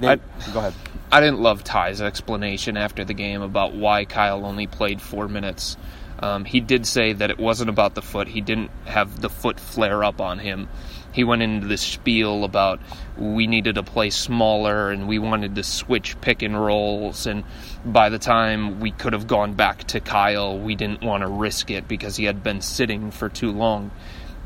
they, 0.00 0.08
I- 0.08 0.16
go 0.52 0.58
ahead. 0.60 0.74
I 1.12 1.20
didn't 1.20 1.40
love 1.40 1.62
Ty's 1.62 2.00
explanation 2.00 2.76
after 2.76 3.04
the 3.04 3.14
game 3.14 3.40
about 3.42 3.74
why 3.74 4.04
Kyle 4.04 4.44
only 4.44 4.66
played 4.66 5.00
four 5.00 5.28
minutes. 5.28 5.76
Um, 6.24 6.46
he 6.46 6.60
did 6.60 6.86
say 6.86 7.12
that 7.12 7.30
it 7.30 7.38
wasn't 7.38 7.68
about 7.68 7.94
the 7.94 8.00
foot. 8.00 8.28
He 8.28 8.40
didn't 8.40 8.70
have 8.86 9.20
the 9.20 9.28
foot 9.28 9.60
flare 9.60 10.02
up 10.02 10.22
on 10.22 10.38
him. 10.38 10.70
He 11.12 11.22
went 11.22 11.42
into 11.42 11.66
this 11.66 11.82
spiel 11.82 12.44
about 12.44 12.80
we 13.18 13.46
needed 13.46 13.74
to 13.74 13.82
play 13.82 14.08
smaller 14.08 14.90
and 14.90 15.06
we 15.06 15.18
wanted 15.18 15.54
to 15.56 15.62
switch 15.62 16.18
pick 16.22 16.40
and 16.40 16.58
rolls. 16.58 17.26
And 17.26 17.44
by 17.84 18.08
the 18.08 18.18
time 18.18 18.80
we 18.80 18.90
could 18.90 19.12
have 19.12 19.26
gone 19.26 19.52
back 19.52 19.84
to 19.88 20.00
Kyle, 20.00 20.58
we 20.58 20.74
didn't 20.76 21.02
want 21.02 21.20
to 21.20 21.28
risk 21.28 21.70
it 21.70 21.86
because 21.86 22.16
he 22.16 22.24
had 22.24 22.42
been 22.42 22.62
sitting 22.62 23.10
for 23.10 23.28
too 23.28 23.52
long. 23.52 23.90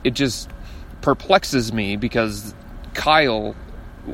It 0.03 0.15
just 0.15 0.51
perplexes 1.01 1.73
me 1.73 1.95
because 1.95 2.57
Kyle, 2.95 3.53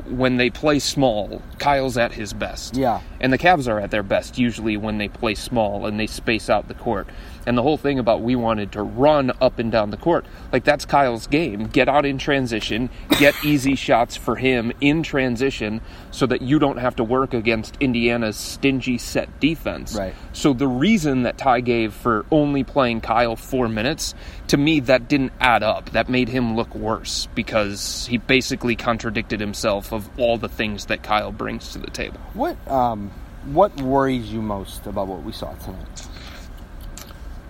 when 0.07 0.37
they 0.37 0.51
play 0.51 0.77
small, 0.77 1.41
Kyle's 1.57 1.97
at 1.97 2.11
his 2.11 2.31
best. 2.31 2.77
Yeah. 2.77 3.01
And 3.25 3.33
the 3.33 3.39
Cavs 3.39 3.67
are 3.67 3.79
at 3.79 3.89
their 3.89 4.03
best 4.03 4.37
usually 4.37 4.77
when 4.77 4.99
they 4.99 5.07
play 5.07 5.33
small 5.33 5.87
and 5.87 5.99
they 5.99 6.05
space 6.05 6.47
out 6.47 6.67
the 6.67 6.75
court. 6.75 7.07
And 7.47 7.57
the 7.57 7.63
whole 7.63 7.77
thing 7.77 7.97
about 7.97 8.21
we 8.21 8.35
wanted 8.35 8.71
to 8.73 8.83
run 8.83 9.31
up 9.41 9.57
and 9.57 9.71
down 9.71 9.89
the 9.89 9.97
court, 9.97 10.27
like 10.51 10.63
that's 10.63 10.85
Kyle's 10.85 11.25
game. 11.25 11.65
Get 11.65 11.89
out 11.89 12.05
in 12.05 12.19
transition, 12.19 12.87
get 13.17 13.33
easy 13.43 13.73
shots 13.73 14.15
for 14.15 14.35
him 14.35 14.71
in 14.79 15.01
transition 15.01 15.81
so 16.11 16.27
that 16.27 16.43
you 16.43 16.59
don't 16.59 16.77
have 16.77 16.95
to 16.97 17.03
work 17.03 17.33
against 17.33 17.77
Indiana's 17.79 18.37
stingy 18.37 18.99
set 18.99 19.39
defense. 19.39 19.95
Right. 19.95 20.13
So 20.33 20.53
the 20.53 20.67
reason 20.67 21.23
that 21.23 21.39
Ty 21.39 21.61
gave 21.61 21.95
for 21.95 22.27
only 22.29 22.63
playing 22.63 23.01
Kyle 23.01 23.35
four 23.35 23.67
minutes, 23.67 24.13
to 24.49 24.57
me, 24.57 24.81
that 24.81 25.07
didn't 25.07 25.33
add 25.39 25.63
up. 25.63 25.89
That 25.91 26.09
made 26.09 26.29
him 26.29 26.55
look 26.55 26.75
worse 26.75 27.27
because 27.33 28.05
he 28.05 28.17
basically 28.17 28.75
contradicted 28.75 29.39
himself 29.39 29.91
of 29.91 30.07
all 30.19 30.37
the 30.37 30.49
things 30.49 30.85
that 30.85 31.01
Kyle 31.01 31.31
brings 31.31 31.71
to 31.73 31.79
the 31.79 31.89
table. 31.89 32.19
What 32.33 32.55
um, 32.67 33.11
what 33.45 33.79
worries 33.81 34.31
you 34.31 34.41
most 34.41 34.87
about 34.87 35.07
what 35.07 35.23
we 35.23 35.31
saw 35.31 35.53
tonight? 35.55 36.07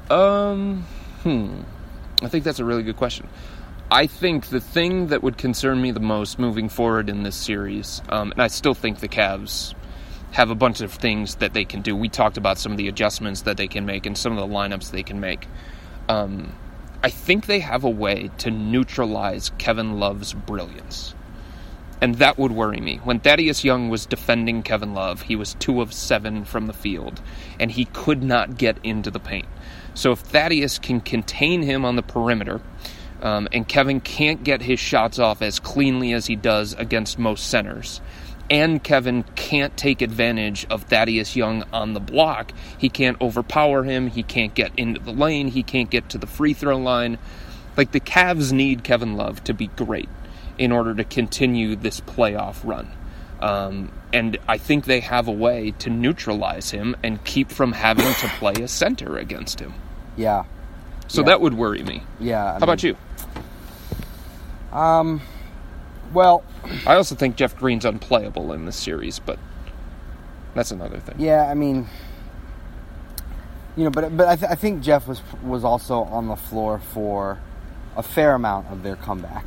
Um, 0.10 0.84
hmm. 1.24 1.62
I 2.22 2.30
think 2.30 2.44
that's 2.44 2.60
a 2.60 2.66
really 2.66 2.84
good 2.84 2.98
question. 2.98 3.28
I 3.92 4.08
think 4.08 4.48
the 4.48 4.60
thing 4.60 5.08
that 5.08 5.24
would 5.24 5.38
concern 5.38 5.82
me 5.82 5.92
the 5.92 6.00
most 6.00 6.40
moving 6.40 6.70
forward 6.70 7.10
in 7.10 7.24
this 7.24 7.36
series, 7.36 8.02
um, 8.10 8.32
and 8.32 8.42
I 8.42 8.48
still 8.48 8.74
think 8.74 9.00
the 9.00 9.08
Cavs 9.08 9.74
have 10.32 10.50
a 10.50 10.56
bunch 10.56 10.82
of 10.82 10.92
things 10.92 11.36
that 11.36 11.54
they 11.54 11.64
can 11.64 11.82
do. 11.82 11.96
We 11.96 12.10
talked 12.10 12.38
about 12.38 12.58
some 12.58 12.74
of 12.74 12.78
the 12.78 12.88
adjustments 12.90 13.44
that 13.44 13.58
they 13.58 13.68
can 13.68 13.86
make 13.86 14.06
and 14.06 14.18
some 14.18 14.38
of 14.38 14.50
the 14.50 14.54
lineups 14.54 14.92
they 14.92 15.04
can 15.04 15.20
make. 15.20 15.48
Um, 16.10 16.54
I 17.04 17.10
think 17.10 17.46
they 17.46 17.60
have 17.60 17.84
a 17.84 17.90
way 17.90 18.32
to 18.40 18.52
neutralize 18.52 19.52
Kevin 19.58 20.00
Love's 20.00 20.34
brilliance. 20.34 21.15
And 22.02 22.16
that 22.16 22.38
would 22.38 22.52
worry 22.52 22.82
me. 22.82 22.98
When 23.04 23.20
Thaddeus 23.20 23.64
Young 23.64 23.90
was 23.90 24.06
defending 24.06 24.64
Kevin 24.64 24.94
Love, 24.94 25.24
he 25.24 25.36
was 25.36 25.54
two 25.56 25.82
of 25.82 25.94
seven 25.94 26.44
from 26.44 26.68
the 26.68 26.74
field, 26.74 27.22
and 27.60 27.72
he 27.72 27.86
could 27.86 28.22
not 28.22 28.58
get 28.58 28.78
into 28.84 29.10
the 29.10 29.20
paint. 29.20 29.48
So 29.94 30.12
if 30.12 30.20
Thaddeus 30.20 30.78
can 30.78 31.00
contain 31.00 31.62
him 31.62 31.86
on 31.86 31.96
the 31.96 32.04
perimeter, 32.04 32.60
um, 33.22 33.48
and 33.54 33.68
Kevin 33.68 34.02
can't 34.02 34.44
get 34.44 34.62
his 34.62 34.80
shots 34.80 35.20
off 35.20 35.42
as 35.42 35.60
cleanly 35.60 36.12
as 36.12 36.26
he 36.26 36.36
does 36.36 36.74
against 36.74 37.18
most 37.18 37.50
centers, 37.50 38.02
and 38.50 38.84
Kevin 38.84 39.24
can't 39.36 39.76
take 39.76 40.02
advantage 40.02 40.68
of 40.70 40.84
Thaddeus 40.84 41.36
Young 41.36 41.64
on 41.72 41.94
the 41.94 42.02
block, 42.02 42.52
he 42.78 42.90
can't 42.90 43.20
overpower 43.22 43.84
him, 43.84 44.08
he 44.08 44.22
can't 44.22 44.54
get 44.54 44.78
into 44.78 45.00
the 45.00 45.14
lane, 45.14 45.48
he 45.48 45.64
can't 45.64 45.90
get 45.90 46.10
to 46.10 46.18
the 46.18 46.28
free 46.28 46.54
throw 46.54 46.78
line. 46.78 47.18
Like 47.78 47.92
the 47.92 48.00
Cavs 48.00 48.52
need 48.52 48.84
Kevin 48.84 49.16
Love 49.16 49.44
to 49.46 49.54
be 49.54 49.68
great 49.68 50.10
in 50.58 50.72
order 50.72 50.94
to 50.96 51.04
continue 51.04 51.76
this 51.76 52.00
playoff 52.02 52.58
run. 52.64 52.92
Um, 53.42 53.92
and 54.14 54.38
I 54.48 54.58
think 54.58 54.86
they 54.86 55.02
have 55.02 55.28
a 55.28 55.32
way 55.32 55.72
to 55.80 55.90
neutralize 55.90 56.72
him 56.72 56.96
and 57.04 57.24
keep 57.26 57.52
from 57.52 57.74
having 57.74 58.06
to 58.06 58.28
play 58.40 58.54
a 58.64 58.68
center 58.68 59.18
against 59.18 59.60
him. 59.60 59.74
Yeah. 60.16 60.46
So 61.08 61.22
Yeah. 61.22 61.26
that 61.28 61.42
would 61.42 61.54
worry 61.54 61.84
me. 61.84 62.02
Yeah. 62.20 62.44
I 62.46 62.52
How 62.54 62.58
about 62.60 62.84
you? 62.84 62.96
Um. 64.72 65.22
Well, 66.14 66.44
I 66.86 66.96
also 66.96 67.16
think 67.16 67.36
Jeff 67.36 67.58
Green's 67.58 67.84
unplayable 67.86 68.54
in 68.54 68.66
this 68.66 68.76
series, 68.76 69.20
but 69.20 69.38
that's 70.54 70.72
another 70.72 71.00
thing. 71.00 71.16
yeah. 71.20 71.44
I 71.50 71.54
mean, 71.56 71.88
you 73.76 73.84
know, 73.84 73.90
but 73.90 74.16
but 74.16 74.28
I, 74.28 74.36
th- 74.36 74.52
I 74.52 74.56
think 74.56 74.82
Jeff 74.82 75.08
was 75.08 75.22
was 75.44 75.64
also 75.64 76.04
on 76.04 76.28
the 76.28 76.36
floor 76.36 76.80
for 76.80 77.40
a 77.98 78.04
fair 78.04 78.34
amount 78.34 78.68
of 78.68 78.84
their 78.84 78.96
comeback, 78.96 79.46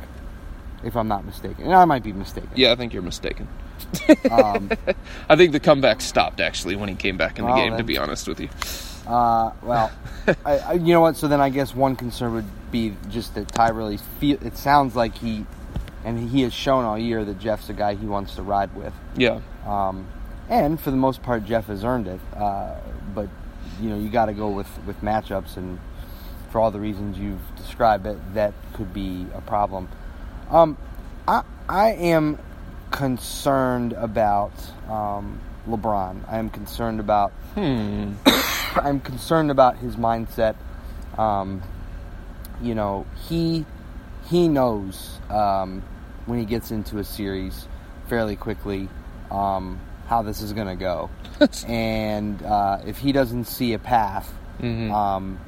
if 0.83 0.95
I'm 0.95 1.07
not 1.07 1.25
mistaken. 1.25 1.65
And 1.65 1.73
I 1.73 1.85
might 1.85 2.03
be 2.03 2.13
mistaken. 2.13 2.49
Yeah, 2.55 2.71
I 2.71 2.75
think 2.75 2.93
you're 2.93 3.01
mistaken. 3.03 3.47
Um, 4.29 4.69
I 5.29 5.35
think 5.35 5.51
the 5.53 5.59
comeback 5.59 6.01
stopped 6.01 6.39
actually 6.41 6.75
when 6.75 6.89
he 6.89 6.95
came 6.95 7.17
back 7.17 7.39
in 7.39 7.45
the 7.45 7.51
Well, 7.51 7.57
game. 7.69 7.77
To 7.77 7.83
be 7.83 7.97
honest 7.97 8.27
with 8.27 8.39
you, 8.39 8.49
Uh, 9.07 9.51
well, 9.63 9.91
I, 10.45 10.57
I, 10.59 10.73
you 10.73 10.93
know 10.93 11.01
what? 11.01 11.15
So 11.17 11.27
then 11.27 11.39
I 11.41 11.49
guess 11.49 11.73
one 11.73 11.95
concern 11.95 12.33
would 12.33 12.71
be 12.71 12.95
just 13.09 13.35
that 13.35 13.47
Ty 13.49 13.69
really 13.69 13.97
feel. 14.19 14.37
It 14.45 14.57
sounds 14.57 14.95
like 14.95 15.15
he, 15.15 15.45
and 16.03 16.19
he 16.29 16.41
has 16.41 16.53
shown 16.53 16.83
all 16.85 16.97
year 16.97 17.23
that 17.25 17.39
Jeff's 17.39 17.69
a 17.69 17.73
guy 17.73 17.95
he 17.95 18.05
wants 18.05 18.35
to 18.35 18.43
ride 18.43 18.75
with. 18.75 18.93
yeah, 19.15 19.39
Um, 19.65 20.07
and 20.49 20.79
for 20.79 20.91
the 20.91 20.97
most 20.97 21.23
part, 21.23 21.45
Jeff 21.45 21.67
has 21.67 21.83
earned 21.83 22.07
it. 22.07 22.19
Uh, 22.35 22.75
but 23.15 23.29
you 23.81 23.89
know, 23.89 23.97
you 23.97 24.09
got 24.09 24.25
to 24.25 24.33
go 24.33 24.49
with 24.49 24.69
with 24.85 24.99
matchups, 25.01 25.57
and 25.57 25.79
for 26.51 26.59
all 26.59 26.69
the 26.69 26.79
reasons 26.79 27.17
you've 27.17 27.55
described, 27.55 28.05
it 28.05 28.17
that 28.35 28.53
could 28.73 28.93
be 28.93 29.25
a 29.33 29.41
problem. 29.41 29.87
Um, 30.49 30.77
I 31.27 31.43
I 31.67 31.89
am 31.91 32.39
concerned 32.91 33.93
about 33.93 34.51
um, 34.89 35.39
LeBron. 35.67 36.21
I 36.27 36.37
am 36.39 36.49
concerned 36.49 36.99
about. 36.99 37.31
hmm. 37.55 38.13
I'm 38.75 38.99
concerned 38.99 39.51
about 39.51 39.77
his 39.77 39.95
mindset. 39.95 40.55
Um, 41.17 41.61
you 42.61 42.75
know, 42.75 43.05
he 43.27 43.65
he 44.29 44.47
knows 44.47 45.19
um, 45.29 45.83
when 46.25 46.39
he 46.39 46.45
gets 46.45 46.71
into 46.71 46.99
a 46.99 47.03
series 47.03 47.67
fairly 48.07 48.35
quickly 48.35 48.89
um, 49.31 49.79
how 50.07 50.21
this 50.21 50.41
is 50.41 50.53
going 50.53 50.67
to 50.67 50.75
go, 50.75 51.09
and 51.67 52.41
uh, 52.43 52.79
if 52.85 52.97
he 52.99 53.11
doesn't 53.11 53.45
see 53.45 53.73
a 53.73 53.79
path, 53.79 54.31
Mhm. 54.59 54.91
um, 54.91 55.39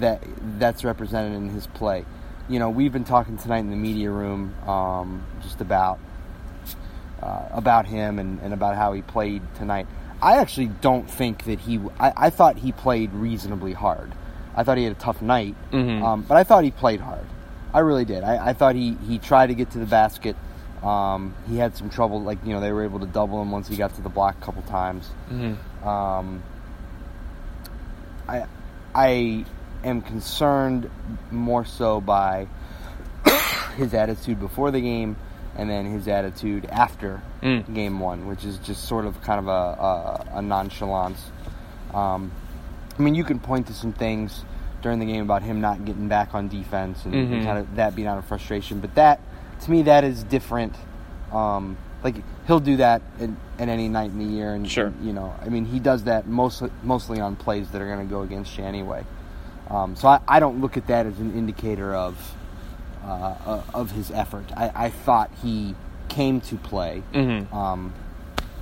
that 0.00 0.22
that's 0.58 0.84
represented 0.84 1.32
in 1.34 1.48
his 1.50 1.66
play. 1.68 2.04
You 2.48 2.58
know, 2.58 2.70
we've 2.70 2.92
been 2.92 3.04
talking 3.04 3.36
tonight 3.36 3.58
in 3.58 3.70
the 3.70 3.76
media 3.76 4.10
room 4.10 4.54
um, 4.66 5.24
just 5.42 5.60
about 5.60 5.98
uh, 7.22 7.48
about 7.52 7.86
him 7.86 8.18
and, 8.18 8.40
and 8.40 8.54
about 8.54 8.74
how 8.76 8.92
he 8.92 9.02
played 9.02 9.42
tonight. 9.56 9.86
I 10.22 10.36
actually 10.38 10.68
don't 10.68 11.08
think 11.10 11.44
that 11.44 11.60
he. 11.60 11.78
I, 12.00 12.12
I 12.16 12.30
thought 12.30 12.56
he 12.56 12.72
played 12.72 13.12
reasonably 13.12 13.72
hard. 13.74 14.12
I 14.56 14.64
thought 14.64 14.78
he 14.78 14.84
had 14.84 14.92
a 14.92 14.98
tough 14.98 15.20
night, 15.22 15.54
Mhm. 15.72 16.02
um, 16.02 16.22
but 16.22 16.36
I 16.36 16.44
thought 16.44 16.64
he 16.64 16.70
played 16.70 17.00
hard. 17.00 17.24
I 17.74 17.80
really 17.80 18.04
did. 18.06 18.24
I, 18.24 18.48
I 18.48 18.52
thought 18.54 18.74
he, 18.74 18.94
he 19.06 19.18
tried 19.18 19.48
to 19.48 19.54
get 19.54 19.70
to 19.72 19.78
the 19.78 19.86
basket. 19.86 20.34
Um, 20.82 21.34
he 21.48 21.56
had 21.58 21.76
some 21.76 21.90
trouble, 21.90 22.22
like 22.22 22.38
you 22.44 22.52
know 22.54 22.60
they 22.60 22.72
were 22.72 22.82
able 22.84 23.00
to 23.00 23.06
double 23.06 23.42
him 23.42 23.50
once 23.50 23.68
he 23.68 23.76
got 23.76 23.94
to 23.96 24.00
the 24.00 24.08
block 24.08 24.36
a 24.40 24.44
couple 24.44 24.62
times. 24.62 25.08
Mhm. 25.30 25.56
Um, 25.86 26.42
I 28.26 28.46
I 28.94 29.44
am 29.84 30.00
concerned 30.02 30.90
more 31.30 31.64
so 31.64 32.00
by 32.00 32.46
his 33.76 33.94
attitude 33.94 34.40
before 34.40 34.70
the 34.70 34.80
game 34.80 35.16
and 35.56 35.68
then 35.68 35.86
his 35.86 36.08
attitude 36.08 36.66
after 36.66 37.20
Mm. 37.42 37.72
game 37.74 38.00
one, 38.00 38.26
which 38.26 38.44
is 38.44 38.58
just 38.58 38.84
sort 38.84 39.04
of 39.04 39.20
kind 39.22 39.38
of 39.38 39.46
a, 39.46 39.50
a, 40.30 40.38
a 40.38 40.42
nonchalance. 40.42 41.30
Um, 41.94 42.32
I 42.98 43.02
mean, 43.02 43.14
you 43.14 43.22
can 43.22 43.38
point 43.38 43.68
to 43.68 43.72
some 43.72 43.92
things 43.92 44.44
during 44.82 44.98
the 44.98 45.06
game 45.06 45.22
about 45.22 45.42
him 45.42 45.60
not 45.60 45.84
getting 45.84 46.08
back 46.08 46.34
on 46.34 46.48
defense 46.48 47.04
and, 47.04 47.14
and 47.14 47.42
Mhm. 47.42 47.44
kind 47.44 47.58
of 47.58 47.76
that 47.76 47.94
being 47.94 48.08
out 48.08 48.18
of 48.18 48.24
frustration, 48.24 48.80
but 48.80 48.94
that 48.96 49.20
to 49.62 49.70
me 49.70 49.82
that 49.82 50.02
is 50.04 50.22
different. 50.24 50.74
Um, 51.32 51.76
like 52.02 52.16
he'll 52.46 52.60
do 52.60 52.76
that 52.78 53.02
in, 53.20 53.36
in 53.58 53.68
any 53.68 53.88
night 53.88 54.10
in 54.10 54.18
the 54.18 54.24
year, 54.24 54.54
and 54.54 54.68
Sure. 54.68 54.92
you 55.02 55.12
know, 55.12 55.32
I 55.44 55.48
mean, 55.48 55.64
he 55.64 55.78
does 55.80 56.04
that 56.04 56.26
mostly 56.28 56.70
mostly 56.82 57.20
on 57.20 57.34
plays 57.36 57.68
that 57.70 57.80
are 57.82 57.86
going 57.86 58.06
to 58.06 58.12
go 58.12 58.22
against 58.22 58.56
you 58.58 58.64
anyway. 58.64 59.04
Um, 59.70 59.96
so 59.96 60.08
I, 60.08 60.20
I 60.26 60.40
don't 60.40 60.60
look 60.60 60.76
at 60.76 60.86
that 60.86 61.06
as 61.06 61.18
an 61.18 61.34
indicator 61.36 61.94
of 61.94 62.34
uh, 63.04 63.10
uh, 63.46 63.62
of 63.74 63.90
his 63.92 64.10
effort. 64.10 64.44
I, 64.56 64.70
I 64.74 64.90
thought 64.90 65.30
he 65.42 65.74
came 66.08 66.40
to 66.42 66.56
play, 66.56 67.02
Mhm. 67.12 67.52
um, 67.54 67.92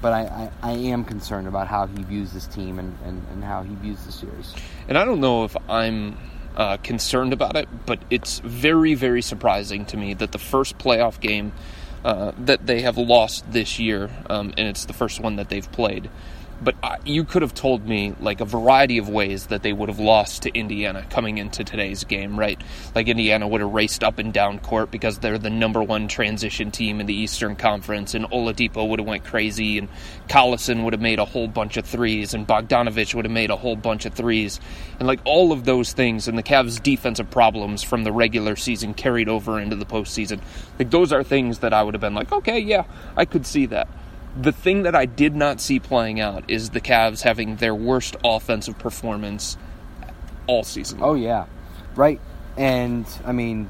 but 0.03 0.13
I, 0.13 0.51
I, 0.63 0.71
I 0.71 0.73
am 0.73 1.05
concerned 1.05 1.49
about 1.49 1.69
how 1.69 1.87
he 1.87 2.03
views 2.03 2.33
this 2.33 2.47
team 2.47 2.79
and, 2.79 2.97
and, 3.05 3.23
and 3.33 3.43
how 3.45 3.63
he 3.63 3.75
views 3.77 4.05
the 4.05 4.13
series. 4.13 4.55
And 4.89 4.99
I 4.99 5.05
don't 5.05 5.21
know 5.21 5.45
if 5.45 5.57
I'm 5.69 6.17
uh, 6.57 6.77
concerned 6.79 7.33
about 7.33 7.57
it, 7.57 7.69
but 7.87 7.99
it's 8.11 8.41
very, 8.41 8.95
very 8.95 9.23
surprising 9.23 9.85
to 9.87 9.97
me 9.97 10.13
that 10.15 10.33
the 10.33 10.39
first 10.39 10.77
playoff 10.79 11.19
game 11.21 11.53
uh, 12.05 12.33
that 12.39 12.67
they 12.67 12.83
have 12.83 12.99
lost 12.99 13.51
this 13.51 13.79
year, 13.79 14.11
um, 14.29 14.53
and 14.57 14.69
it's 14.69 14.85
the 14.85 14.93
first 14.93 15.19
one 15.21 15.37
that 15.37 15.49
they've 15.49 15.71
played. 15.73 16.09
But 16.59 16.75
you 17.07 17.25
could 17.25 17.43
have 17.43 17.53
told 17.53 17.87
me 17.87 18.15
like 18.19 18.41
a 18.41 18.47
variety 18.47 18.97
of 18.97 19.11
ways 19.11 19.47
that 19.49 19.63
they 19.63 19.75
would 19.75 19.91
have 19.91 19.99
lost 19.99 20.43
to 20.43 20.55
Indiana 20.55 21.05
coming 21.11 21.37
into 21.37 21.65
today's 21.65 22.05
game, 22.05 22.39
right? 22.39 22.59
Like 22.95 23.09
Indiana 23.09 23.47
would 23.47 23.61
have 23.61 23.73
raced 23.73 24.03
up 24.03 24.19
and 24.19 24.33
down 24.33 24.59
court 24.61 24.91
because 24.91 25.19
they're 25.19 25.37
the 25.37 25.51
number 25.51 25.83
one 25.83 26.09
transition 26.09 26.71
team 26.71 26.99
in 26.99 27.07
the 27.07 27.15
Eastern 27.15 27.57
Conference, 27.57 28.15
and 28.15 28.25
Oladipo 28.31 28.89
would 28.89 28.99
have 29.01 29.07
went 29.07 29.25
crazy, 29.25 29.77
and 29.77 29.89
Collison 30.29 30.85
would 30.85 30.95
have 30.95 31.03
made 31.03 31.19
a 31.19 31.27
whole 31.27 31.47
bunch 31.47 31.77
of 31.77 31.85
threes, 31.85 32.33
and 32.33 32.47
Bogdanovich 32.47 33.15
would 33.15 33.27
have 33.27 33.33
made 33.33 33.51
a 33.51 33.57
whole 33.57 33.77
bunch 33.77 34.07
of 34.07 34.15
threes, 34.15 34.59
and 34.99 35.07
like 35.07 35.21
all 35.27 35.53
of 35.53 35.65
those 35.65 35.93
things, 35.93 36.27
and 36.27 36.39
the 36.39 36.43
Cavs' 36.43 36.83
defensive 36.83 37.31
problems 37.31 37.83
from 37.83 38.03
the 38.03 38.13
regular 38.13 38.57
season 38.57 38.95
carried 38.95 39.29
over 39.29 39.61
into 39.61 39.77
the 39.77 39.87
postseason. 39.87 40.41
Like 40.79 40.91
those 40.91 41.13
are 41.13 41.23
things 41.23 41.59
that 41.59 41.75
I 41.75 41.83
would 41.83 41.93
have 41.93 42.01
been 42.01 42.15
like, 42.15 42.33
okay, 42.33 42.59
yeah, 42.59 42.85
I 43.15 43.27
could 43.27 43.47
see 43.47 43.67
that. 43.67 43.89
The 44.39 44.53
thing 44.53 44.83
that 44.83 44.95
I 44.95 45.07
did 45.07 45.35
not 45.35 45.61
see 45.61 45.81
playing 45.81 46.21
out 46.21 46.45
is 46.49 46.71
the 46.71 46.81
Cavs 46.81 47.23
having 47.23 47.57
their 47.57 47.75
worst 47.75 48.17
offensive 48.23 48.79
performance 48.79 49.57
all 50.47 50.63
season. 50.63 50.99
Oh 51.03 51.15
yeah, 51.15 51.47
right. 51.95 52.21
And 52.57 53.07
I 53.25 53.33
mean, 53.33 53.69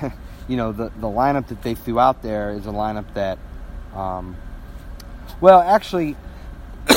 you 0.48 0.56
know, 0.56 0.72
the 0.72 0.88
the 0.88 1.06
lineup 1.06 1.48
that 1.48 1.62
they 1.62 1.74
threw 1.74 1.98
out 1.98 2.22
there 2.22 2.50
is 2.50 2.66
a 2.66 2.70
lineup 2.70 3.14
that, 3.14 3.38
um, 3.94 4.36
well, 5.40 5.60
actually, 5.60 6.16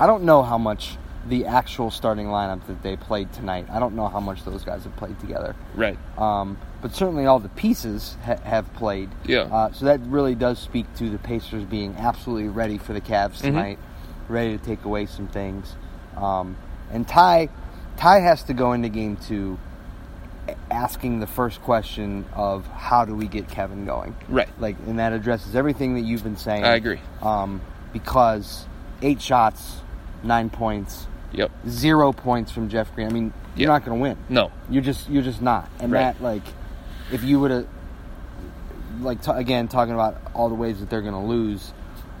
I 0.00 0.06
don't 0.06 0.24
know 0.24 0.42
how 0.42 0.58
much 0.58 0.96
the 1.28 1.46
actual 1.46 1.90
starting 1.90 2.26
lineup 2.26 2.66
that 2.66 2.82
they 2.82 2.96
played 2.96 3.32
tonight. 3.32 3.66
I 3.70 3.80
don't 3.80 3.96
know 3.96 4.08
how 4.08 4.20
much 4.20 4.44
those 4.44 4.64
guys 4.64 4.84
have 4.84 4.96
played 4.96 5.18
together. 5.18 5.56
Right. 5.74 5.98
Um, 6.18 6.58
but 6.82 6.94
certainly 6.94 7.26
all 7.26 7.40
the 7.40 7.48
pieces 7.48 8.16
ha- 8.24 8.40
have 8.44 8.72
played. 8.74 9.10
Yeah. 9.24 9.42
Uh, 9.42 9.72
so 9.72 9.86
that 9.86 10.00
really 10.02 10.34
does 10.34 10.58
speak 10.58 10.92
to 10.96 11.10
the 11.10 11.18
Pacers 11.18 11.64
being 11.64 11.96
absolutely 11.96 12.48
ready 12.48 12.78
for 12.78 12.92
the 12.92 13.00
Cavs 13.00 13.40
tonight, 13.40 13.78
ready 14.28 14.56
to 14.56 14.64
take 14.64 14.84
away 14.84 15.06
some 15.06 15.28
things. 15.28 15.74
Um, 16.16 16.56
and 16.90 17.06
Ty, 17.06 17.48
Ty 17.96 18.20
has 18.20 18.44
to 18.44 18.54
go 18.54 18.72
into 18.72 18.88
game 18.88 19.16
two 19.16 19.58
asking 20.70 21.20
the 21.20 21.26
first 21.26 21.60
question 21.62 22.24
of 22.32 22.66
how 22.68 23.04
do 23.04 23.14
we 23.14 23.26
get 23.26 23.48
Kevin 23.48 23.84
going? 23.84 24.14
Right. 24.28 24.48
Like, 24.60 24.76
and 24.86 24.98
that 24.98 25.12
addresses 25.12 25.56
everything 25.56 25.94
that 25.94 26.02
you've 26.02 26.22
been 26.22 26.36
saying. 26.36 26.64
I 26.64 26.76
agree. 26.76 27.00
Um, 27.20 27.60
because 27.92 28.66
eight 29.02 29.20
shots, 29.20 29.80
nine 30.22 30.50
points, 30.50 31.06
Yep. 31.32 31.50
zero 31.68 32.12
points 32.12 32.50
from 32.52 32.68
Jeff 32.68 32.94
Green. 32.94 33.06
I 33.08 33.10
mean, 33.10 33.32
you're 33.56 33.68
Yeah. 33.68 33.74
not 33.74 33.84
going 33.84 33.98
to 33.98 34.02
win. 34.02 34.16
No. 34.28 34.50
You're 34.70 34.82
just 34.82 35.08
you're 35.10 35.22
just 35.22 35.42
not. 35.42 35.68
And 35.80 35.92
Right. 35.92 36.00
that 36.18 36.22
like, 36.22 36.42
if 37.12 37.22
you 37.24 37.40
would 37.40 37.50
have, 37.50 37.66
like 39.00 39.22
t- 39.22 39.30
again 39.32 39.68
talking 39.68 39.94
about 39.94 40.16
all 40.34 40.48
the 40.48 40.54
ways 40.54 40.80
that 40.80 40.88
they're 40.90 41.02
going 41.02 41.14
to 41.14 41.20
lose, 41.28 41.72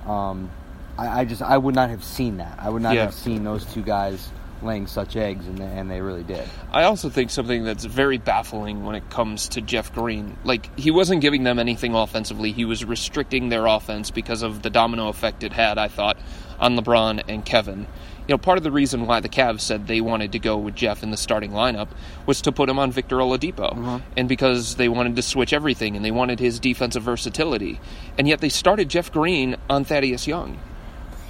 um, 0.06 0.50
I, 0.98 1.20
I 1.20 1.24
just 1.24 1.42
I 1.42 1.56
would 1.56 1.74
not 1.74 1.90
have 1.90 2.04
seen 2.04 2.38
that. 2.38 2.58
I 2.60 2.68
would 2.70 2.82
not 2.82 2.94
Yeah. 2.94 3.02
have 3.04 3.14
seen 3.14 3.44
those 3.44 3.64
two 3.64 3.82
guys 3.82 4.30
laying 4.62 4.86
such 4.86 5.16
eggs, 5.16 5.46
and 5.46 5.58
they, 5.58 5.64
and 5.66 5.90
they 5.90 6.00
really 6.00 6.22
did. 6.22 6.42
I 6.72 6.84
also 6.84 7.10
think 7.10 7.30
something 7.30 7.62
that's 7.64 7.84
very 7.84 8.16
baffling 8.16 8.84
when 8.86 8.94
it 8.96 9.10
comes 9.10 9.48
to 9.50 9.60
Jeff 9.60 9.92
Green. 9.94 10.34
Like, 10.44 10.76
he 10.78 10.90
wasn't 10.90 11.20
giving 11.20 11.44
them 11.44 11.58
anything 11.58 11.94
offensively. 11.94 12.52
He 12.52 12.64
was 12.64 12.82
restricting 12.82 13.50
their 13.50 13.66
offense 13.66 14.10
because 14.10 14.40
of 14.42 14.62
the 14.62 14.70
domino 14.70 15.08
effect 15.08 15.44
it 15.44 15.52
had, 15.52 15.76
I 15.76 15.88
thought, 15.88 16.16
on 16.58 16.74
LeBron 16.74 17.22
and 17.28 17.44
Kevin. 17.44 17.86
You 18.26 18.32
know, 18.32 18.38
part 18.38 18.58
of 18.58 18.64
the 18.64 18.72
reason 18.72 19.06
why 19.06 19.20
the 19.20 19.28
Cavs 19.28 19.60
said 19.60 19.86
they 19.86 20.00
wanted 20.00 20.32
to 20.32 20.40
go 20.40 20.56
with 20.56 20.74
Jeff 20.74 21.02
in 21.02 21.10
the 21.12 21.16
starting 21.16 21.52
lineup 21.52 21.88
was 22.26 22.40
to 22.42 22.52
put 22.52 22.68
him 22.68 22.78
on 22.78 22.90
Victor 22.90 23.16
Oladipo. 23.18 23.72
Uh-huh. 23.72 24.00
And 24.16 24.28
because 24.28 24.74
they 24.74 24.88
wanted 24.88 25.14
to 25.16 25.22
switch 25.22 25.52
everything 25.52 25.94
and 25.94 26.04
they 26.04 26.10
wanted 26.10 26.40
his 26.40 26.58
defensive 26.58 27.04
versatility. 27.04 27.80
And 28.18 28.26
yet 28.26 28.40
they 28.40 28.48
started 28.48 28.88
Jeff 28.88 29.12
Green 29.12 29.56
on 29.70 29.84
Thaddeus 29.84 30.26
Young. 30.26 30.58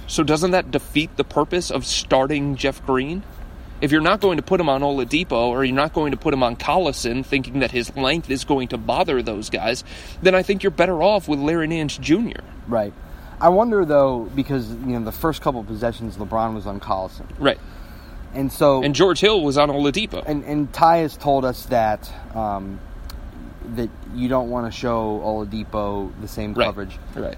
So 0.07 0.23
doesn't 0.23 0.51
that 0.51 0.71
defeat 0.71 1.15
the 1.17 1.23
purpose 1.23 1.69
of 1.69 1.85
starting 1.85 2.55
Jeff 2.55 2.83
Green? 2.85 3.23
If 3.79 3.91
you're 3.91 4.01
not 4.01 4.21
going 4.21 4.37
to 4.37 4.43
put 4.43 4.59
him 4.59 4.69
on 4.69 4.81
Oladipo 4.81 5.49
or 5.49 5.63
you're 5.63 5.75
not 5.75 5.93
going 5.93 6.11
to 6.11 6.17
put 6.17 6.33
him 6.33 6.41
on 6.41 6.55
Collison 6.55 7.23
thinking 7.23 7.59
that 7.59 7.69
his 7.69 7.95
length 7.95 8.31
is 8.31 8.43
going 8.43 8.69
to 8.69 8.77
bother 8.77 9.21
those 9.21 9.51
guys, 9.51 9.83
then 10.23 10.33
I 10.33 10.41
think 10.41 10.63
you're 10.63 10.71
better 10.71 11.03
off 11.03 11.27
with 11.27 11.37
Larry 11.37 11.67
Nance 11.67 11.97
Jr. 11.97 12.39
Right. 12.67 12.93
I 13.39 13.49
wonder 13.49 13.85
though 13.85 14.29
because 14.35 14.69
you 14.69 14.97
know 14.99 15.03
the 15.05 15.11
first 15.11 15.41
couple 15.41 15.61
of 15.61 15.67
possessions 15.67 16.17
LeBron 16.17 16.55
was 16.55 16.65
on 16.65 16.79
Collison, 16.79 17.25
Right. 17.39 17.59
and 18.33 18.51
so 18.51 18.83
And 18.83 18.95
George 18.95 19.19
Hill 19.19 19.41
was 19.43 19.57
on 19.57 19.69
Oladipo. 19.69 20.23
and 20.25 20.43
and 20.43 20.71
Ty 20.73 20.97
has 20.97 21.15
told 21.17 21.45
us 21.45 21.65
that 21.67 22.11
um, 22.35 22.79
that 23.75 23.89
you 24.15 24.27
don't 24.27 24.49
want 24.49 24.71
to 24.71 24.77
show 24.77 25.21
Oladipo 25.23 26.11
the 26.21 26.27
same 26.27 26.53
right. 26.53 26.65
coverage. 26.65 26.97
Right. 27.15 27.37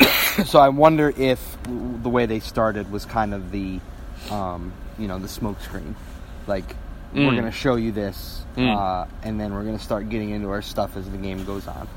so 0.46 0.58
I 0.58 0.68
wonder 0.68 1.12
if 1.16 1.56
the 1.64 2.08
way 2.10 2.26
they 2.26 2.40
started 2.40 2.90
was 2.92 3.04
kind 3.06 3.32
of 3.32 3.50
the, 3.50 3.80
um, 4.30 4.72
you 4.98 5.08
know, 5.08 5.18
the 5.18 5.28
smoke 5.28 5.60
screen. 5.60 5.96
Like, 6.46 6.64
we're 7.14 7.20
Mm. 7.30 7.32
going 7.32 7.44
to 7.44 7.50
show 7.52 7.76
you 7.76 7.92
this, 7.92 8.44
Mm. 8.56 8.76
uh, 8.76 9.06
and 9.22 9.40
then 9.40 9.54
we're 9.54 9.62
going 9.62 9.78
to 9.78 9.82
start 9.82 10.08
getting 10.10 10.30
into 10.30 10.50
our 10.50 10.60
stuff 10.62 10.96
as 10.96 11.08
the 11.10 11.16
game 11.16 11.44
goes 11.44 11.66
on. 11.66 11.88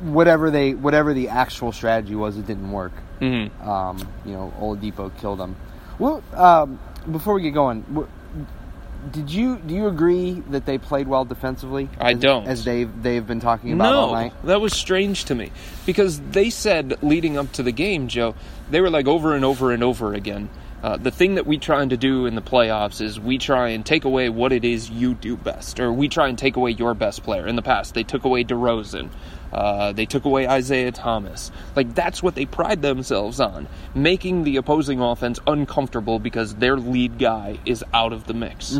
Whatever 0.00 0.50
they, 0.50 0.74
whatever 0.74 1.12
the 1.14 1.28
actual 1.28 1.72
strategy 1.72 2.14
was, 2.14 2.36
it 2.38 2.46
didn't 2.46 2.70
work. 2.72 2.92
hmm 3.18 3.46
Um, 3.62 3.98
you 4.24 4.32
know, 4.32 4.52
Oladipo 4.60 5.10
killed 5.20 5.38
them. 5.38 5.56
Well, 5.98 6.22
um, 6.34 6.78
before 7.10 7.34
we 7.34 7.42
get 7.42 7.52
going, 7.54 7.82
wh- 7.94 9.12
did 9.12 9.30
you 9.30 9.56
do 9.56 9.74
you 9.74 9.86
agree 9.88 10.42
that 10.50 10.66
they 10.66 10.78
played 10.78 11.08
well 11.08 11.24
defensively? 11.24 11.88
I 11.98 12.12
as, 12.12 12.18
don't. 12.18 12.46
As 12.46 12.64
they've 12.64 13.02
they've 13.02 13.26
been 13.26 13.40
talking 13.40 13.72
about 13.72 13.94
all 13.94 14.06
No, 14.08 14.12
night. 14.14 14.32
that 14.44 14.60
was 14.60 14.72
strange 14.74 15.24
to 15.26 15.34
me 15.34 15.52
because 15.86 16.20
they 16.20 16.50
said 16.50 17.02
leading 17.02 17.36
up 17.38 17.50
to 17.52 17.62
the 17.62 17.72
game, 17.72 18.08
Joe, 18.08 18.34
they 18.70 18.80
were 18.80 18.90
like 18.90 19.06
over 19.06 19.34
and 19.34 19.44
over 19.44 19.72
and 19.72 19.82
over 19.82 20.12
again. 20.14 20.48
Uh, 20.82 20.96
the 20.96 21.10
thing 21.10 21.34
that 21.34 21.46
we 21.46 21.58
trying 21.58 21.90
to 21.90 21.96
do 21.98 22.24
in 22.24 22.34
the 22.34 22.40
playoffs 22.42 23.02
is 23.02 23.20
we 23.20 23.36
try 23.36 23.68
and 23.68 23.84
take 23.84 24.04
away 24.06 24.30
what 24.30 24.50
it 24.50 24.64
is 24.64 24.88
you 24.90 25.12
do 25.12 25.36
best, 25.36 25.78
or 25.78 25.92
we 25.92 26.08
try 26.08 26.28
and 26.28 26.38
take 26.38 26.56
away 26.56 26.70
your 26.70 26.94
best 26.94 27.22
player. 27.22 27.46
In 27.46 27.54
the 27.56 27.60
past, 27.62 27.92
they 27.92 28.02
took 28.02 28.24
away 28.24 28.44
DeRozan, 28.44 29.10
uh, 29.52 29.92
they 29.92 30.06
took 30.06 30.24
away 30.24 30.46
Isaiah 30.46 30.92
Thomas. 30.92 31.50
Like 31.76 31.94
that's 31.94 32.22
what 32.22 32.34
they 32.34 32.46
pride 32.46 32.82
themselves 32.82 33.40
on, 33.40 33.68
making 33.94 34.44
the 34.44 34.56
opposing 34.56 35.00
offense 35.00 35.38
uncomfortable 35.46 36.18
because 36.18 36.54
their 36.56 36.76
lead 36.76 37.18
guy 37.18 37.58
is 37.66 37.84
out 37.92 38.12
of 38.12 38.26
the 38.26 38.34
mix. 38.34 38.72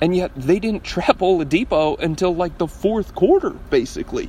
And 0.00 0.16
yet 0.16 0.32
they 0.36 0.58
didn't 0.58 0.84
trap 0.94 1.18
Oladipo 1.18 1.98
until 2.00 2.34
like 2.34 2.58
the 2.58 2.68
fourth 2.68 3.14
quarter, 3.14 3.50
basically 3.50 4.28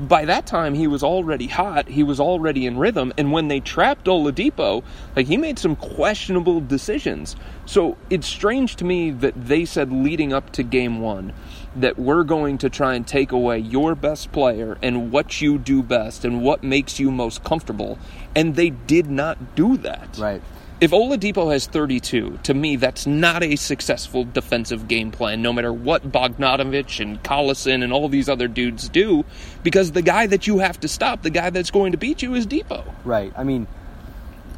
by 0.00 0.24
that 0.24 0.46
time 0.46 0.72
he 0.72 0.86
was 0.86 1.02
already 1.02 1.46
hot 1.46 1.86
he 1.86 2.02
was 2.02 2.18
already 2.18 2.64
in 2.64 2.78
rhythm 2.78 3.12
and 3.18 3.32
when 3.32 3.48
they 3.48 3.60
trapped 3.60 4.06
oladipo 4.06 4.82
like 5.14 5.26
he 5.26 5.36
made 5.36 5.58
some 5.58 5.76
questionable 5.76 6.58
decisions 6.58 7.36
so 7.66 7.98
it's 8.08 8.26
strange 8.26 8.76
to 8.76 8.84
me 8.84 9.10
that 9.10 9.34
they 9.36 9.62
said 9.66 9.92
leading 9.92 10.32
up 10.32 10.50
to 10.50 10.62
game 10.62 11.00
one 11.00 11.34
that 11.76 11.98
we're 11.98 12.24
going 12.24 12.58
to 12.58 12.68
try 12.70 12.94
and 12.94 13.06
take 13.06 13.32
away 13.32 13.58
your 13.58 13.94
best 13.94 14.32
player 14.32 14.76
and 14.82 15.12
what 15.12 15.40
you 15.40 15.58
do 15.58 15.82
best 15.82 16.24
and 16.24 16.42
what 16.42 16.62
makes 16.64 16.98
you 16.98 17.10
most 17.10 17.44
comfortable 17.44 17.98
and 18.34 18.56
they 18.56 18.70
did 18.70 19.08
not 19.10 19.54
do 19.54 19.76
that 19.76 20.18
Right. 20.18 20.42
if 20.80 20.90
Oladipo 20.92 21.52
has 21.52 21.66
32, 21.66 22.38
to 22.44 22.54
me, 22.54 22.76
that's 22.76 23.06
not 23.06 23.42
a 23.42 23.54
successful 23.56 24.24
defensive 24.24 24.88
game 24.88 25.10
plan, 25.10 25.42
no 25.42 25.52
matter 25.52 25.72
what 25.72 26.10
Bogdanovich 26.10 27.00
and 27.00 27.22
Collison 27.22 27.84
and 27.84 27.92
all 27.92 28.08
these 28.08 28.28
other 28.28 28.48
dudes 28.48 28.88
do, 28.88 29.24
because 29.62 29.92
the 29.92 30.00
guy 30.02 30.26
that 30.26 30.46
you 30.46 30.58
have 30.58 30.80
to 30.80 30.88
stop, 30.88 31.22
the 31.22 31.30
guy 31.30 31.50
that's 31.50 31.70
going 31.70 31.92
to 31.92 31.98
beat 31.98 32.22
you, 32.22 32.34
is 32.34 32.46
Dipo. 32.46 32.82
Right. 33.04 33.30
I 33.36 33.44
mean, 33.44 33.66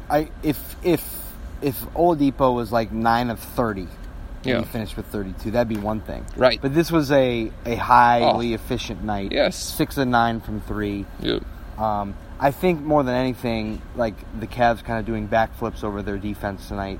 I 0.09 0.29
if 0.43 0.75
if 0.83 1.03
if 1.61 1.79
Oladipo 1.93 2.55
was 2.55 2.71
like 2.71 2.91
nine 2.91 3.29
of 3.29 3.39
thirty, 3.39 3.87
Yeah. 4.45 4.57
and 4.57 4.65
he 4.65 4.71
finished 4.71 4.95
with 4.97 5.05
thirty 5.07 5.33
two, 5.41 5.51
that'd 5.51 5.67
be 5.69 5.77
one 5.77 6.01
thing. 6.01 6.25
Right. 6.35 6.59
But 6.61 6.73
this 6.73 6.91
was 6.91 7.11
a 7.11 7.51
a 7.65 7.75
highly 7.75 8.51
Oh. 8.51 8.55
efficient 8.55 9.03
night. 9.03 9.31
Yes. 9.31 9.55
Six 9.55 9.97
and 9.97 10.11
nine 10.11 10.39
from 10.41 10.61
three. 10.61 11.05
Yep. 11.21 11.43
Um, 11.79 12.15
I 12.39 12.51
think 12.51 12.81
more 12.81 13.03
than 13.03 13.15
anything, 13.15 13.81
like 13.95 14.15
the 14.39 14.47
Cavs 14.47 14.83
kind 14.83 14.99
of 14.99 15.05
doing 15.05 15.27
backflips 15.27 15.83
over 15.83 16.01
their 16.01 16.17
defense 16.17 16.67
tonight, 16.67 16.99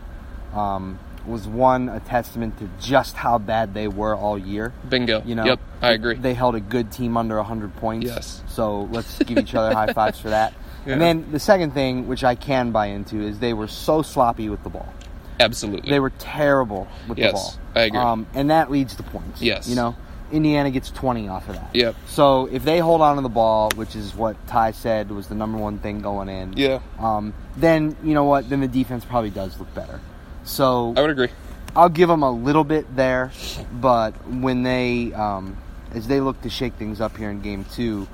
um, 0.56 1.00
was 1.26 1.48
one 1.48 1.90
a 1.90 2.00
testament 2.02 2.58
to 2.60 2.70
just 2.80 3.16
how 3.16 3.38
bad 3.38 3.74
they 3.74 3.88
were 3.88 4.16
all 4.16 4.38
year. 4.38 4.74
Bingo. 4.90 5.22
You 5.26 5.36
know, 5.36 5.46
Yep, 5.46 5.60
I 5.82 5.92
agree. 5.92 6.16
They 6.16 6.34
held 6.34 6.56
a 6.56 6.60
good 6.60 6.92
team 6.92 7.16
under 7.18 7.38
100 7.38 7.76
points. 7.78 8.06
Yes. 8.08 8.42
So 8.48 8.90
let's 8.92 9.20
give 9.20 9.38
each 9.38 9.56
other 9.56 9.74
high 9.74 9.94
fives 9.94 10.20
for 10.20 10.30
that. 10.30 10.54
Yeah. 10.86 10.94
And 10.94 11.02
then 11.02 11.32
the 11.32 11.40
second 11.40 11.72
thing, 11.74 12.10
which 12.10 12.26
I 12.26 12.36
can 12.36 12.72
buy 12.72 12.88
into, 12.88 13.22
is 13.22 13.40
they 13.40 13.54
were 13.54 13.70
so 13.70 14.02
sloppy 14.02 14.50
with 14.50 14.64
the 14.64 14.70
ball. 14.70 14.94
Absolutely. 15.40 15.90
They 15.90 16.00
were 16.00 16.12
terrible 16.12 16.88
with 17.08 17.18
Yes, 17.18 17.32
the 17.32 17.34
ball. 17.34 17.54
I 17.76 17.82
agree. 17.86 18.00
Um, 18.00 18.28
and 18.34 18.50
that 18.50 18.70
leads 18.72 18.96
to 18.96 19.04
points. 19.04 19.42
Yes. 19.42 19.68
You 19.68 19.76
know, 19.76 19.96
Indiana 20.32 20.72
gets 20.72 20.90
20 20.92 21.28
off 21.28 21.48
of 21.50 21.56
that. 21.56 21.76
Yep. 21.76 21.96
So 22.08 22.48
if 22.52 22.64
they 22.64 22.80
hold 22.80 23.02
on 23.02 23.18
to 23.18 23.22
the 23.22 23.30
ball, 23.30 23.72
which 23.76 23.96
is 23.96 24.16
what 24.16 24.36
Ty 24.48 24.72
said 24.72 25.12
was 25.12 25.28
the 25.28 25.36
number 25.36 25.58
one 25.58 25.80
thing 25.80 26.02
going 26.02 26.30
in, 26.30 26.54
Yeah. 26.58 26.80
um, 27.00 27.34
then 27.58 27.96
you 28.04 28.14
know 28.14 28.24
what? 28.24 28.50
Then 28.50 28.62
the 28.62 28.68
defense 28.68 29.06
probably 29.06 29.30
does 29.30 29.60
look 29.60 29.74
better. 29.76 30.00
So 30.44 30.94
I 30.98 31.02
would 31.02 31.10
agree. 31.12 31.30
I'll 31.76 31.90
give 31.90 32.10
them 32.10 32.22
a 32.24 32.32
little 32.32 32.64
bit 32.64 32.96
there, 32.96 33.32
but 33.72 34.12
when 34.28 34.62
they, 34.64 35.12
um, 35.14 35.58
as 35.94 36.08
they 36.08 36.20
look 36.20 36.40
to 36.44 36.50
shake 36.50 36.74
things 36.76 37.02
up 37.02 37.18
here 37.18 37.32
in 37.32 37.42
game 37.42 37.66
two, 37.74 38.08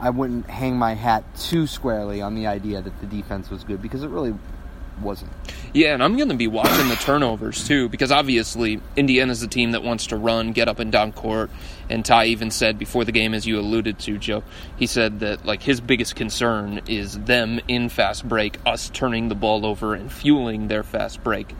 I 0.00 0.10
wouldn't 0.10 0.50
hang 0.50 0.76
my 0.76 0.94
hat 0.94 1.22
too 1.38 1.66
squarely 1.68 2.20
on 2.20 2.34
the 2.34 2.48
idea 2.48 2.82
that 2.82 3.00
the 3.00 3.06
defense 3.06 3.50
was 3.50 3.62
good 3.62 3.80
because 3.80 4.02
it 4.02 4.08
really 4.08 4.34
wasn't. 5.00 5.32
Yeah, 5.72 5.94
and 5.94 6.02
I'm 6.02 6.16
going 6.16 6.28
to 6.28 6.36
be 6.36 6.46
watching 6.46 6.88
the 6.88 6.96
turnovers 6.96 7.66
too, 7.66 7.88
because 7.88 8.12
obviously 8.12 8.80
Indiana's 8.96 9.42
a 9.42 9.48
team 9.48 9.72
that 9.72 9.82
wants 9.82 10.06
to 10.08 10.16
run, 10.16 10.52
get 10.52 10.68
up 10.68 10.78
and 10.78 10.92
down 10.92 11.12
court. 11.12 11.50
And 11.90 12.04
Ty 12.04 12.26
even 12.26 12.50
said 12.50 12.78
before 12.78 13.04
the 13.04 13.12
game, 13.12 13.34
as 13.34 13.46
you 13.46 13.58
alluded 13.58 13.98
to, 14.00 14.18
Joe, 14.18 14.42
he 14.76 14.86
said 14.86 15.20
that 15.20 15.44
like 15.44 15.62
his 15.62 15.80
biggest 15.80 16.16
concern 16.16 16.80
is 16.88 17.18
them 17.18 17.60
in 17.68 17.88
fast 17.88 18.28
break, 18.28 18.58
us 18.64 18.90
turning 18.90 19.28
the 19.28 19.34
ball 19.34 19.66
over 19.66 19.94
and 19.94 20.10
fueling 20.12 20.68
their 20.68 20.82
fast 20.82 21.22
break. 21.22 21.54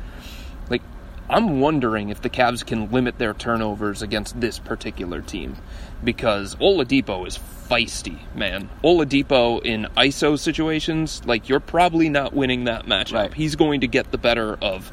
I'm 1.28 1.60
wondering 1.60 2.10
if 2.10 2.20
the 2.20 2.30
Cavs 2.30 2.64
can 2.64 2.90
limit 2.90 3.18
their 3.18 3.32
turnovers 3.32 4.02
against 4.02 4.40
this 4.40 4.58
particular 4.58 5.22
team, 5.22 5.56
because 6.02 6.54
Oladipo 6.56 7.26
is 7.26 7.38
feisty, 7.38 8.18
man. 8.34 8.68
Oladipo 8.82 9.64
in 9.64 9.86
ISO 9.96 10.38
situations, 10.38 11.22
like 11.24 11.48
you're 11.48 11.60
probably 11.60 12.08
not 12.10 12.34
winning 12.34 12.64
that 12.64 12.84
matchup. 12.84 13.12
Right. 13.14 13.34
He's 13.34 13.56
going 13.56 13.80
to 13.80 13.86
get 13.86 14.10
the 14.12 14.18
better 14.18 14.56
of 14.60 14.92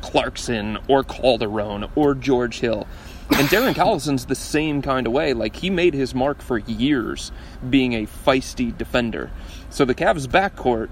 Clarkson 0.00 0.78
or 0.86 1.02
Calderon 1.02 1.90
or 1.96 2.14
George 2.14 2.60
Hill. 2.60 2.86
And 3.30 3.48
Darren 3.48 3.74
Collison's 3.74 4.26
the 4.26 4.34
same 4.34 4.82
kind 4.82 5.06
of 5.06 5.12
way. 5.12 5.32
Like 5.32 5.56
he 5.56 5.70
made 5.70 5.94
his 5.94 6.14
mark 6.14 6.42
for 6.42 6.58
years 6.58 7.32
being 7.68 7.94
a 7.94 8.06
feisty 8.06 8.76
defender. 8.76 9.30
So 9.70 9.84
the 9.84 9.94
Cavs 9.94 10.28
backcourt, 10.28 10.90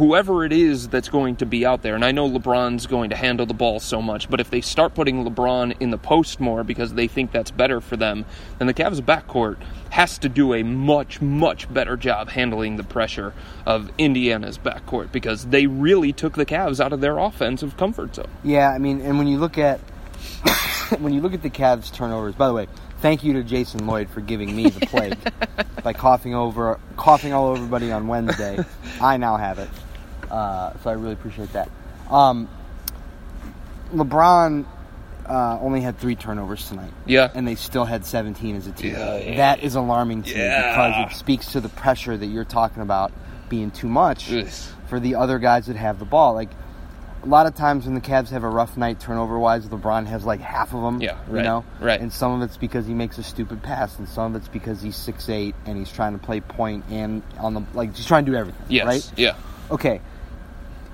whoever 0.00 0.46
it 0.46 0.52
is 0.52 0.88
that's 0.88 1.10
going 1.10 1.36
to 1.36 1.44
be 1.44 1.66
out 1.66 1.82
there, 1.82 1.94
and 1.94 2.02
I 2.02 2.10
know 2.10 2.26
LeBron's 2.26 2.86
going 2.86 3.10
to 3.10 3.16
handle 3.16 3.44
the 3.44 3.52
ball 3.52 3.80
so 3.80 4.00
much, 4.00 4.30
but 4.30 4.40
if 4.40 4.48
they 4.48 4.62
start 4.62 4.94
putting 4.94 5.26
LeBron 5.26 5.76
in 5.78 5.90
the 5.90 5.98
post 5.98 6.40
more 6.40 6.64
because 6.64 6.94
they 6.94 7.06
think 7.06 7.32
that's 7.32 7.50
better 7.50 7.82
for 7.82 7.98
them, 7.98 8.24
then 8.58 8.66
the 8.66 8.72
Cavs 8.72 9.02
backcourt 9.02 9.58
has 9.90 10.16
to 10.20 10.30
do 10.30 10.54
a 10.54 10.62
much, 10.62 11.20
much 11.20 11.70
better 11.70 11.98
job 11.98 12.30
handling 12.30 12.76
the 12.76 12.82
pressure 12.82 13.34
of 13.66 13.90
Indiana's 13.98 14.56
backcourt 14.56 15.12
because 15.12 15.44
they 15.48 15.66
really 15.66 16.14
took 16.14 16.34
the 16.34 16.46
Cavs 16.46 16.82
out 16.82 16.94
of 16.94 17.02
their 17.02 17.18
offensive 17.18 17.76
comfort 17.76 18.14
zone. 18.14 18.30
Yeah, 18.42 18.70
I 18.70 18.78
mean, 18.78 19.02
and 19.02 19.18
when 19.18 19.26
you 19.26 19.36
look 19.36 19.58
at 19.58 19.80
when 20.98 21.12
you 21.12 21.20
look 21.20 21.34
at 21.34 21.42
the 21.42 21.50
Cavs 21.50 21.92
turnovers, 21.92 22.34
by 22.34 22.48
the 22.48 22.54
way, 22.54 22.68
thank 23.00 23.22
you 23.22 23.34
to 23.34 23.42
Jason 23.42 23.86
Lloyd 23.86 24.08
for 24.08 24.22
giving 24.22 24.56
me 24.56 24.70
the 24.70 24.86
plague 24.86 25.18
by 25.82 25.92
coughing 25.92 26.34
over 26.34 26.80
coughing 26.96 27.34
all 27.34 27.48
over 27.48 27.56
everybody 27.56 27.92
on 27.92 28.06
Wednesday. 28.06 28.64
I 29.00 29.18
now 29.18 29.36
have 29.36 29.58
it, 29.58 29.68
uh, 30.30 30.72
so 30.82 30.90
I 30.90 30.94
really 30.94 31.12
appreciate 31.12 31.52
that. 31.52 31.70
Um, 32.10 32.48
LeBron 33.94 34.64
uh, 35.26 35.58
only 35.60 35.80
had 35.80 35.98
three 35.98 36.14
turnovers 36.16 36.68
tonight. 36.68 36.92
Yeah. 37.06 37.30
and 37.34 37.46
they 37.46 37.54
still 37.54 37.84
had 37.84 38.04
17 38.04 38.56
as 38.56 38.66
a 38.66 38.72
team. 38.72 38.92
Yeah. 38.92 39.36
That 39.36 39.62
is 39.62 39.74
alarming 39.74 40.24
to 40.24 40.30
Yeah. 40.36 40.36
me 40.62 40.68
because 40.70 41.12
it 41.12 41.16
speaks 41.16 41.52
to 41.52 41.60
the 41.60 41.68
pressure 41.68 42.16
that 42.16 42.26
you're 42.26 42.44
talking 42.44 42.82
about 42.82 43.12
being 43.48 43.70
too 43.70 43.88
much 43.88 44.32
Ugh. 44.32 44.46
for 44.88 45.00
the 45.00 45.16
other 45.16 45.38
guys 45.38 45.66
that 45.66 45.76
have 45.76 45.98
the 45.98 46.04
ball. 46.04 46.34
Like 46.34 46.50
a 47.22 47.26
lot 47.26 47.46
of 47.46 47.54
times 47.54 47.84
when 47.84 47.94
the 47.94 48.00
Cavs 48.00 48.30
have 48.30 48.44
a 48.44 48.48
rough 48.48 48.76
night 48.76 48.98
turnover 49.00 49.38
wise, 49.38 49.66
LeBron 49.66 50.06
has 50.06 50.24
like 50.24 50.40
half 50.40 50.72
of 50.72 50.82
them. 50.82 51.00
Yeah, 51.02 51.16
you 51.28 51.34
right, 51.36 51.44
know, 51.44 51.64
right. 51.80 52.00
And 52.00 52.12
some 52.12 52.32
of 52.32 52.42
it's 52.48 52.56
because 52.56 52.86
he 52.86 52.94
makes 52.94 53.18
a 53.18 53.22
stupid 53.22 53.62
pass, 53.62 53.98
and 53.98 54.08
some 54.08 54.34
of 54.34 54.40
it's 54.40 54.48
because 54.48 54.80
he's 54.80 54.96
six 54.96 55.28
eight 55.28 55.54
and 55.66 55.76
he's 55.76 55.90
trying 55.92 56.12
to 56.18 56.24
play 56.24 56.40
point 56.40 56.84
and 56.90 57.22
on 57.38 57.54
the 57.54 57.62
like 57.74 57.94
he's 57.94 58.06
trying 58.06 58.24
to 58.24 58.30
do 58.32 58.36
everything. 58.38 58.64
Yes. 58.68 58.86
Right. 58.86 59.12
Yeah. 59.18 59.34
Okay. 59.70 60.00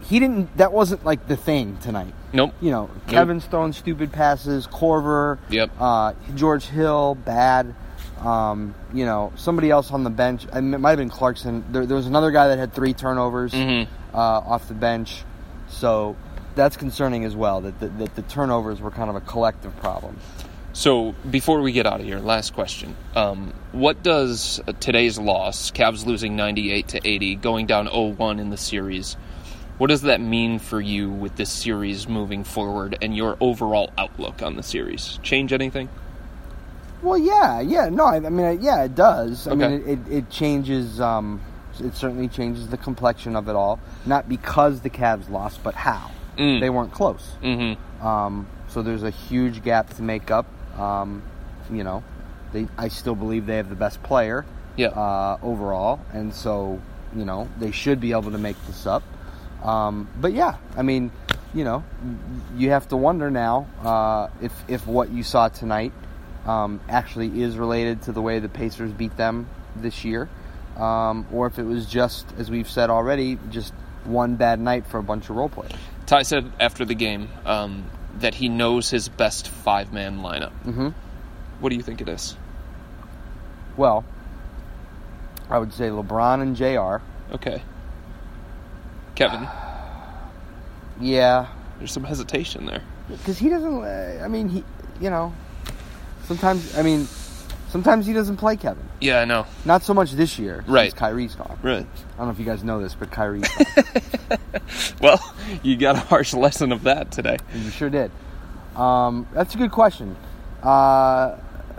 He 0.08 0.20
didn't. 0.20 0.56
That 0.56 0.72
wasn't 0.72 1.04
like 1.04 1.26
the 1.26 1.36
thing 1.36 1.78
tonight. 1.78 2.14
Nope. 2.32 2.52
You 2.60 2.70
know, 2.70 2.90
Kevin's 3.08 3.44
throwing 3.46 3.72
stupid 3.72 4.12
passes. 4.12 4.66
Korver. 4.66 5.38
Yep. 5.50 5.70
Uh, 5.78 6.12
George 6.34 6.66
Hill, 6.66 7.14
bad. 7.16 7.74
Um, 8.20 8.74
you 8.94 9.04
know, 9.04 9.32
somebody 9.36 9.70
else 9.70 9.90
on 9.90 10.04
the 10.04 10.10
bench. 10.10 10.46
I 10.52 10.60
mean, 10.60 10.74
it 10.74 10.78
might 10.78 10.90
have 10.90 10.98
been 10.98 11.10
Clarkson. 11.10 11.64
There, 11.70 11.84
there 11.86 11.96
was 11.96 12.06
another 12.06 12.30
guy 12.30 12.48
that 12.48 12.58
had 12.58 12.72
three 12.72 12.94
turnovers 12.94 13.52
Mhm. 13.52 13.86
uh, 14.14 14.16
off 14.16 14.68
the 14.68 14.74
bench. 14.74 15.22
So 15.68 16.16
that's 16.54 16.76
concerning 16.76 17.24
as 17.24 17.34
well. 17.36 17.60
That 17.60 17.78
the, 17.80 17.88
that 17.88 18.14
the 18.14 18.22
turnovers 18.22 18.80
were 18.80 18.90
kind 18.90 19.10
of 19.10 19.16
a 19.16 19.20
collective 19.20 19.76
problem. 19.80 20.16
So 20.72 21.14
before 21.30 21.60
we 21.62 21.72
get 21.72 21.86
out 21.86 22.00
of 22.00 22.06
here, 22.06 22.18
last 22.18 22.54
question: 22.54 22.94
um, 23.16 23.52
What 23.72 24.02
does 24.02 24.60
today's 24.80 25.18
loss, 25.18 25.70
Cavs 25.70 26.06
losing 26.06 26.36
ninety-eight 26.36 26.88
to 26.88 27.00
eighty, 27.08 27.34
going 27.34 27.66
down 27.66 27.86
0-1 27.88 28.38
in 28.38 28.50
the 28.50 28.56
series, 28.58 29.16
what 29.78 29.88
does 29.88 30.02
that 30.02 30.20
mean 30.20 30.58
for 30.58 30.80
you 30.80 31.10
with 31.10 31.36
this 31.36 31.50
series 31.50 32.08
moving 32.08 32.44
forward 32.44 32.96
and 33.02 33.16
your 33.16 33.36
overall 33.40 33.92
outlook 33.98 34.42
on 34.42 34.56
the 34.56 34.62
series? 34.62 35.18
Change 35.22 35.52
anything? 35.52 35.88
Well, 37.02 37.18
yeah, 37.18 37.60
yeah, 37.60 37.88
no, 37.90 38.04
I, 38.06 38.16
I 38.16 38.20
mean, 38.30 38.60
yeah, 38.62 38.84
it 38.84 38.94
does. 38.94 39.46
I 39.46 39.54
mean, 39.54 39.72
it, 39.72 39.88
it, 39.88 39.98
it 40.10 40.30
changes. 40.30 41.00
Um, 41.00 41.40
it 41.78 41.94
certainly 41.94 42.26
changes 42.28 42.68
the 42.68 42.78
complexion 42.78 43.36
of 43.36 43.48
it 43.48 43.54
all. 43.56 43.78
Not 44.06 44.28
because 44.28 44.80
the 44.80 44.90
Cavs 44.90 45.28
lost, 45.30 45.62
but 45.62 45.74
how 45.74 46.10
Mm. 46.38 46.60
they 46.60 46.68
weren't 46.68 46.92
close. 46.92 47.32
Mm-hmm. 47.42 48.06
Um, 48.06 48.46
so 48.68 48.82
there's 48.82 49.02
a 49.02 49.08
huge 49.10 49.62
gap 49.64 49.88
to 49.94 50.02
make 50.02 50.30
up. 50.30 50.44
Um, 50.78 51.22
you 51.70 51.82
know, 51.82 52.02
they, 52.52 52.68
I 52.76 52.88
still 52.88 53.14
believe 53.14 53.46
they 53.46 53.56
have 53.56 53.70
the 53.70 53.74
best 53.74 54.02
player 54.02 54.44
Yeah. 54.76 54.88
uh, 54.88 55.38
overall, 55.42 55.98
and 56.12 56.34
so 56.34 56.78
you 57.16 57.24
know 57.24 57.48
they 57.58 57.70
should 57.70 58.00
be 58.02 58.12
able 58.12 58.32
to 58.32 58.38
make 58.38 58.56
this 58.66 58.86
up. 58.86 59.02
Um, 59.62 60.08
but 60.20 60.32
yeah, 60.32 60.56
I 60.76 60.82
mean, 60.82 61.10
you 61.54 61.64
know, 61.64 61.84
you 62.56 62.70
have 62.70 62.88
to 62.88 62.96
wonder 62.96 63.30
now 63.30 63.66
uh, 63.82 64.28
if 64.42 64.52
if 64.68 64.86
what 64.86 65.10
you 65.10 65.22
saw 65.22 65.48
tonight 65.48 65.92
um, 66.46 66.80
actually 66.88 67.42
is 67.42 67.56
related 67.56 68.02
to 68.02 68.12
the 68.12 68.22
way 68.22 68.38
the 68.38 68.48
Pacers 68.48 68.92
beat 68.92 69.16
them 69.16 69.48
this 69.74 70.04
year, 70.04 70.28
um, 70.76 71.26
or 71.32 71.46
if 71.46 71.58
it 71.58 71.64
was 71.64 71.86
just, 71.86 72.26
as 72.38 72.50
we've 72.50 72.68
said 72.68 72.90
already, 72.90 73.38
just 73.50 73.72
one 74.04 74.36
bad 74.36 74.60
night 74.60 74.86
for 74.86 74.98
a 74.98 75.02
bunch 75.02 75.28
of 75.30 75.36
role 75.36 75.48
players. 75.48 75.72
Ty 76.06 76.22
said 76.22 76.52
after 76.60 76.84
the 76.84 76.94
game 76.94 77.28
um, 77.44 77.90
that 78.20 78.34
he 78.34 78.48
knows 78.48 78.88
his 78.90 79.08
best 79.08 79.48
five-man 79.48 80.20
lineup. 80.20 80.52
Mm-hmm. 80.64 80.88
What 81.60 81.70
do 81.70 81.76
you 81.76 81.82
think 81.82 82.00
it 82.00 82.08
is? 82.08 82.36
Well, 83.76 84.04
I 85.50 85.58
would 85.58 85.72
say 85.72 85.88
LeBron 85.88 86.42
and 86.42 86.56
Jr. 86.56 87.04
Okay. 87.34 87.62
Kevin, 89.16 89.48
Yeah, 91.00 91.46
there's 91.78 91.90
some 91.92 92.04
hesitation 92.04 92.66
there. 92.66 92.82
because 93.08 93.38
he 93.38 93.48
doesn't. 93.48 93.82
Uh, 93.82 94.22
I 94.24 94.28
mean, 94.28 94.48
he, 94.48 94.64
you 95.00 95.10
know, 95.10 95.32
sometimes. 96.24 96.76
I 96.78 96.82
mean, 96.82 97.06
sometimes 97.70 98.06
he 98.06 98.12
doesn't 98.12 98.36
play 98.36 98.56
Kevin. 98.56 98.84
Yeah, 99.00 99.20
I 99.20 99.24
know. 99.24 99.46
Not 99.64 99.82
so 99.82 99.92
much 99.94 100.12
this 100.12 100.38
year. 100.38 100.64
Right. 100.66 100.94
Kyrie's 100.94 101.34
gone. 101.34 101.58
Right. 101.62 101.86
I 101.86 102.16
don't 102.18 102.26
know 102.26 102.32
if 102.32 102.38
you 102.38 102.44
guys 102.44 102.62
know 102.64 102.80
this, 102.80 102.94
but 102.94 103.10
Kyrie's 103.10 103.48
gone. 103.48 104.38
Well, 105.00 105.34
you 105.62 105.76
got 105.76 105.96
a 105.96 106.00
harsh 106.00 106.32
lesson 106.34 106.72
of 106.72 106.84
that 106.84 107.10
today. 107.10 107.36
you 107.54 107.70
sure 107.70 107.90
did. 107.90 108.10
Um, 108.74 109.26
that's 109.32 109.54
a 109.54 109.58
good 109.58 109.70
question. 109.72 110.16
Uh, 110.62 111.36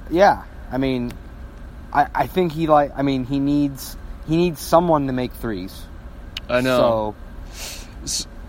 yeah, 0.10 0.44
I 0.72 0.78
mean, 0.78 1.12
I, 1.94 2.08
I 2.14 2.28
think 2.28 2.52
he 2.52 2.68
like. 2.68 2.92
I 2.96 3.02
mean, 3.04 3.26
he 3.26 3.40
needs 3.40 3.96
he 4.28 4.38
needs 4.38 4.60
someone 4.62 5.08
to 5.08 5.14
make 5.14 5.34
threes. 5.34 5.80
I 6.50 6.62
know. 6.62 6.78
So 6.80 7.16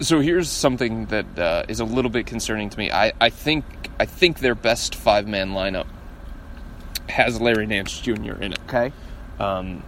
So 0.01 0.21
here's 0.21 0.49
something 0.49 1.07
that 1.07 1.39
uh, 1.39 1.65
is 1.69 1.81
a 1.81 1.85
little 1.85 2.11
bit 2.11 2.27
concerning 2.27 2.71
to 2.71 2.79
me. 2.79 2.91
I, 2.91 3.13
I 3.21 3.31
think 3.31 3.65
I 3.99 4.07
think 4.07 4.39
their 4.39 4.55
best 4.55 4.95
five 4.95 5.27
man 5.27 5.51
lineup 5.51 5.87
has 7.09 7.41
Larry 7.41 7.67
Nance 7.67 7.99
Jr. 7.99 8.35
in 8.41 8.53
it, 8.53 8.59
okay. 8.69 8.93
um, 9.41 9.83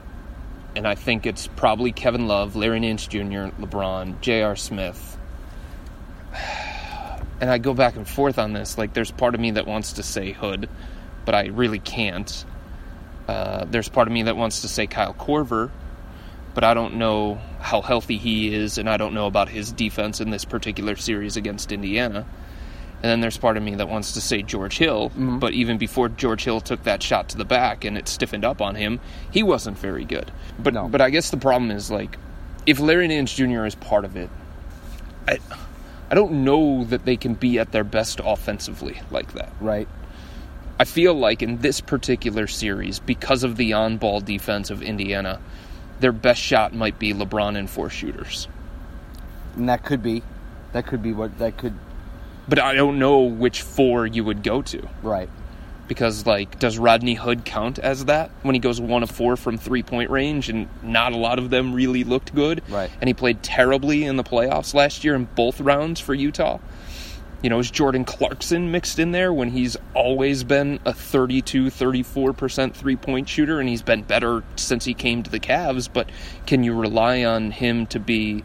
and 0.74 0.86
I 0.86 0.94
think 0.94 1.26
it's 1.26 1.46
probably 1.46 1.92
Kevin 1.92 2.26
Love, 2.28 2.56
Larry 2.56 2.80
Nance 2.80 3.06
Jr., 3.06 3.50
LeBron, 3.60 4.20
J.R. 4.20 4.56
Smith. 4.56 5.18
And 7.42 7.48
I 7.48 7.56
go 7.56 7.72
back 7.72 7.96
and 7.96 8.06
forth 8.06 8.38
on 8.38 8.52
this. 8.52 8.76
Like, 8.76 8.92
there's 8.92 9.10
part 9.10 9.34
of 9.34 9.40
me 9.40 9.52
that 9.52 9.66
wants 9.66 9.94
to 9.94 10.02
say 10.02 10.32
Hood, 10.32 10.68
but 11.24 11.34
I 11.34 11.46
really 11.46 11.78
can't. 11.78 12.44
Uh, 13.26 13.64
there's 13.64 13.88
part 13.88 14.08
of 14.08 14.12
me 14.12 14.24
that 14.24 14.36
wants 14.36 14.60
to 14.60 14.68
say 14.68 14.86
Kyle 14.86 15.14
Korver, 15.14 15.70
but 16.54 16.64
I 16.64 16.74
don't 16.74 16.94
know 16.94 17.40
how 17.60 17.80
healthy 17.80 18.16
he 18.16 18.54
is, 18.54 18.78
and 18.78 18.88
I 18.88 18.96
don't 18.96 19.14
know 19.14 19.26
about 19.26 19.48
his 19.48 19.72
defense 19.72 20.20
in 20.20 20.30
this 20.30 20.44
particular 20.44 20.96
series 20.96 21.36
against 21.36 21.72
Indiana. 21.72 22.26
And 23.02 23.10
then 23.10 23.20
there's 23.20 23.38
part 23.38 23.56
of 23.56 23.62
me 23.62 23.74
that 23.76 23.88
wants 23.88 24.12
to 24.12 24.20
say 24.20 24.42
George 24.42 24.76
Hill, 24.76 25.08
mm-hmm. 25.10 25.38
but 25.38 25.54
even 25.54 25.78
before 25.78 26.10
George 26.10 26.44
Hill 26.44 26.60
took 26.60 26.82
that 26.82 27.02
shot 27.02 27.30
to 27.30 27.38
the 27.38 27.46
back 27.46 27.84
and 27.84 27.96
it 27.96 28.08
stiffened 28.08 28.44
up 28.44 28.60
on 28.60 28.74
him, 28.74 29.00
he 29.30 29.42
wasn't 29.42 29.78
very 29.78 30.04
good. 30.04 30.30
But 30.58 30.74
No. 30.74 30.86
but 30.86 31.00
I 31.00 31.08
guess 31.08 31.30
the 31.30 31.38
problem 31.38 31.70
is 31.70 31.90
like 31.90 32.18
if 32.66 32.78
Larry 32.78 33.08
Nance 33.08 33.34
Jr. 33.34 33.64
is 33.64 33.74
part 33.74 34.04
of 34.04 34.16
it, 34.16 34.28
I 35.26 35.38
I 36.10 36.14
don't 36.14 36.44
know 36.44 36.84
that 36.84 37.04
they 37.04 37.16
can 37.16 37.34
be 37.34 37.58
at 37.58 37.72
their 37.72 37.84
best 37.84 38.20
offensively 38.22 39.00
like 39.10 39.32
that. 39.34 39.50
Right. 39.60 39.88
I 40.78 40.84
feel 40.84 41.14
like 41.14 41.42
in 41.42 41.58
this 41.58 41.80
particular 41.80 42.46
series, 42.46 42.98
because 42.98 43.44
of 43.44 43.56
the 43.56 43.74
on 43.74 43.96
ball 43.96 44.20
defense 44.20 44.70
of 44.70 44.82
Indiana, 44.82 45.40
their 46.00 46.12
best 46.12 46.40
shot 46.40 46.74
might 46.74 46.98
be 46.98 47.12
LeBron 47.12 47.56
and 47.56 47.68
four 47.68 47.90
shooters. 47.90 48.48
And 49.56 49.68
that 49.68 49.84
could 49.84 50.02
be, 50.02 50.22
that 50.72 50.86
could 50.86 51.02
be 51.02 51.12
what 51.12 51.38
that 51.38 51.56
could. 51.56 51.74
But 52.48 52.58
I 52.58 52.74
don't 52.74 52.98
know 52.98 53.20
which 53.20 53.62
four 53.62 54.06
you 54.06 54.24
would 54.24 54.42
go 54.42 54.62
to. 54.62 54.88
Right. 55.02 55.28
Because, 55.86 56.24
like, 56.24 56.58
does 56.60 56.78
Rodney 56.78 57.14
Hood 57.14 57.44
count 57.44 57.78
as 57.80 58.04
that 58.04 58.30
when 58.42 58.54
he 58.54 58.60
goes 58.60 58.80
one 58.80 59.02
of 59.02 59.10
four 59.10 59.36
from 59.36 59.58
three 59.58 59.82
point 59.82 60.10
range 60.10 60.48
and 60.48 60.68
not 60.82 61.12
a 61.12 61.16
lot 61.16 61.38
of 61.38 61.50
them 61.50 61.74
really 61.74 62.04
looked 62.04 62.34
good? 62.34 62.62
Right. 62.68 62.90
And 63.00 63.08
he 63.08 63.14
played 63.14 63.42
terribly 63.42 64.04
in 64.04 64.16
the 64.16 64.24
playoffs 64.24 64.72
last 64.72 65.02
year 65.04 65.14
in 65.16 65.24
both 65.24 65.60
rounds 65.60 65.98
for 65.98 66.14
Utah. 66.14 66.58
You 67.42 67.48
know, 67.48 67.58
is 67.58 67.70
Jordan 67.70 68.04
Clarkson 68.04 68.70
mixed 68.70 68.98
in 68.98 69.12
there 69.12 69.32
when 69.32 69.50
he's 69.50 69.76
always 69.94 70.44
been 70.44 70.78
a 70.84 70.92
32, 70.92 71.66
34% 71.66 72.74
three 72.74 72.96
point 72.96 73.28
shooter 73.28 73.60
and 73.60 73.68
he's 73.68 73.82
been 73.82 74.02
better 74.02 74.42
since 74.56 74.84
he 74.84 74.92
came 74.92 75.22
to 75.22 75.30
the 75.30 75.40
Cavs? 75.40 75.88
But 75.90 76.10
can 76.46 76.64
you 76.64 76.74
rely 76.74 77.24
on 77.24 77.50
him 77.50 77.86
to 77.88 77.98
be 77.98 78.44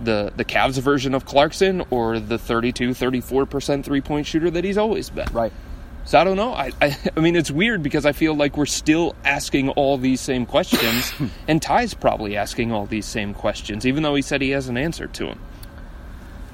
the, 0.00 0.32
the 0.36 0.44
Cavs 0.44 0.78
version 0.80 1.14
of 1.14 1.24
Clarkson 1.24 1.82
or 1.90 2.20
the 2.20 2.38
32, 2.38 2.90
34% 2.90 3.84
three 3.84 4.00
point 4.00 4.26
shooter 4.26 4.50
that 4.50 4.62
he's 4.62 4.78
always 4.78 5.10
been? 5.10 5.28
Right. 5.32 5.52
So 6.04 6.18
I 6.18 6.24
don't 6.24 6.38
know. 6.38 6.54
I, 6.54 6.72
I 6.80 6.96
I 7.16 7.20
mean, 7.20 7.36
it's 7.36 7.50
weird 7.50 7.82
because 7.82 8.06
I 8.06 8.12
feel 8.12 8.34
like 8.34 8.56
we're 8.56 8.64
still 8.64 9.14
asking 9.26 9.68
all 9.70 9.98
these 9.98 10.22
same 10.22 10.46
questions, 10.46 11.12
and 11.48 11.60
Ty's 11.60 11.92
probably 11.92 12.34
asking 12.34 12.72
all 12.72 12.86
these 12.86 13.04
same 13.04 13.34
questions, 13.34 13.84
even 13.84 14.02
though 14.02 14.14
he 14.14 14.22
said 14.22 14.40
he 14.40 14.50
has 14.50 14.68
an 14.68 14.78
answer 14.78 15.06
to 15.06 15.26
them. 15.26 15.40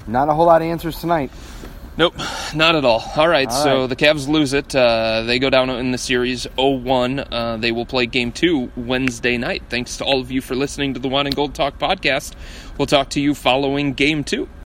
Not 0.08 0.28
a 0.28 0.34
whole 0.34 0.46
lot 0.46 0.60
of 0.60 0.66
answers 0.66 0.98
tonight. 0.98 1.30
Nope, 1.96 2.14
not 2.54 2.74
at 2.74 2.84
all. 2.84 3.04
All 3.16 3.28
right, 3.28 3.46
All 3.48 3.62
so 3.62 3.80
right. 3.82 3.86
the 3.88 3.94
Cavs 3.94 4.26
lose 4.26 4.52
it. 4.52 4.74
Uh, 4.74 5.22
they 5.22 5.38
go 5.38 5.48
down 5.48 5.70
in 5.70 5.92
the 5.92 5.98
series 5.98 6.44
0-1. 6.58 7.28
Uh, 7.30 7.56
they 7.56 7.70
will 7.70 7.86
play 7.86 8.06
Game 8.06 8.32
Two 8.32 8.72
Wednesday 8.76 9.36
night. 9.38 9.62
Thanks 9.68 9.98
to 9.98 10.04
all 10.04 10.20
of 10.20 10.32
you 10.32 10.40
for 10.40 10.56
listening 10.56 10.94
to 10.94 11.00
the 11.00 11.08
Wine 11.08 11.26
and 11.26 11.36
Gold 11.36 11.54
Talk 11.54 11.78
podcast. 11.78 12.34
We'll 12.78 12.86
talk 12.86 13.10
to 13.10 13.20
you 13.20 13.32
following 13.34 13.92
Game 13.92 14.24
Two. 14.24 14.48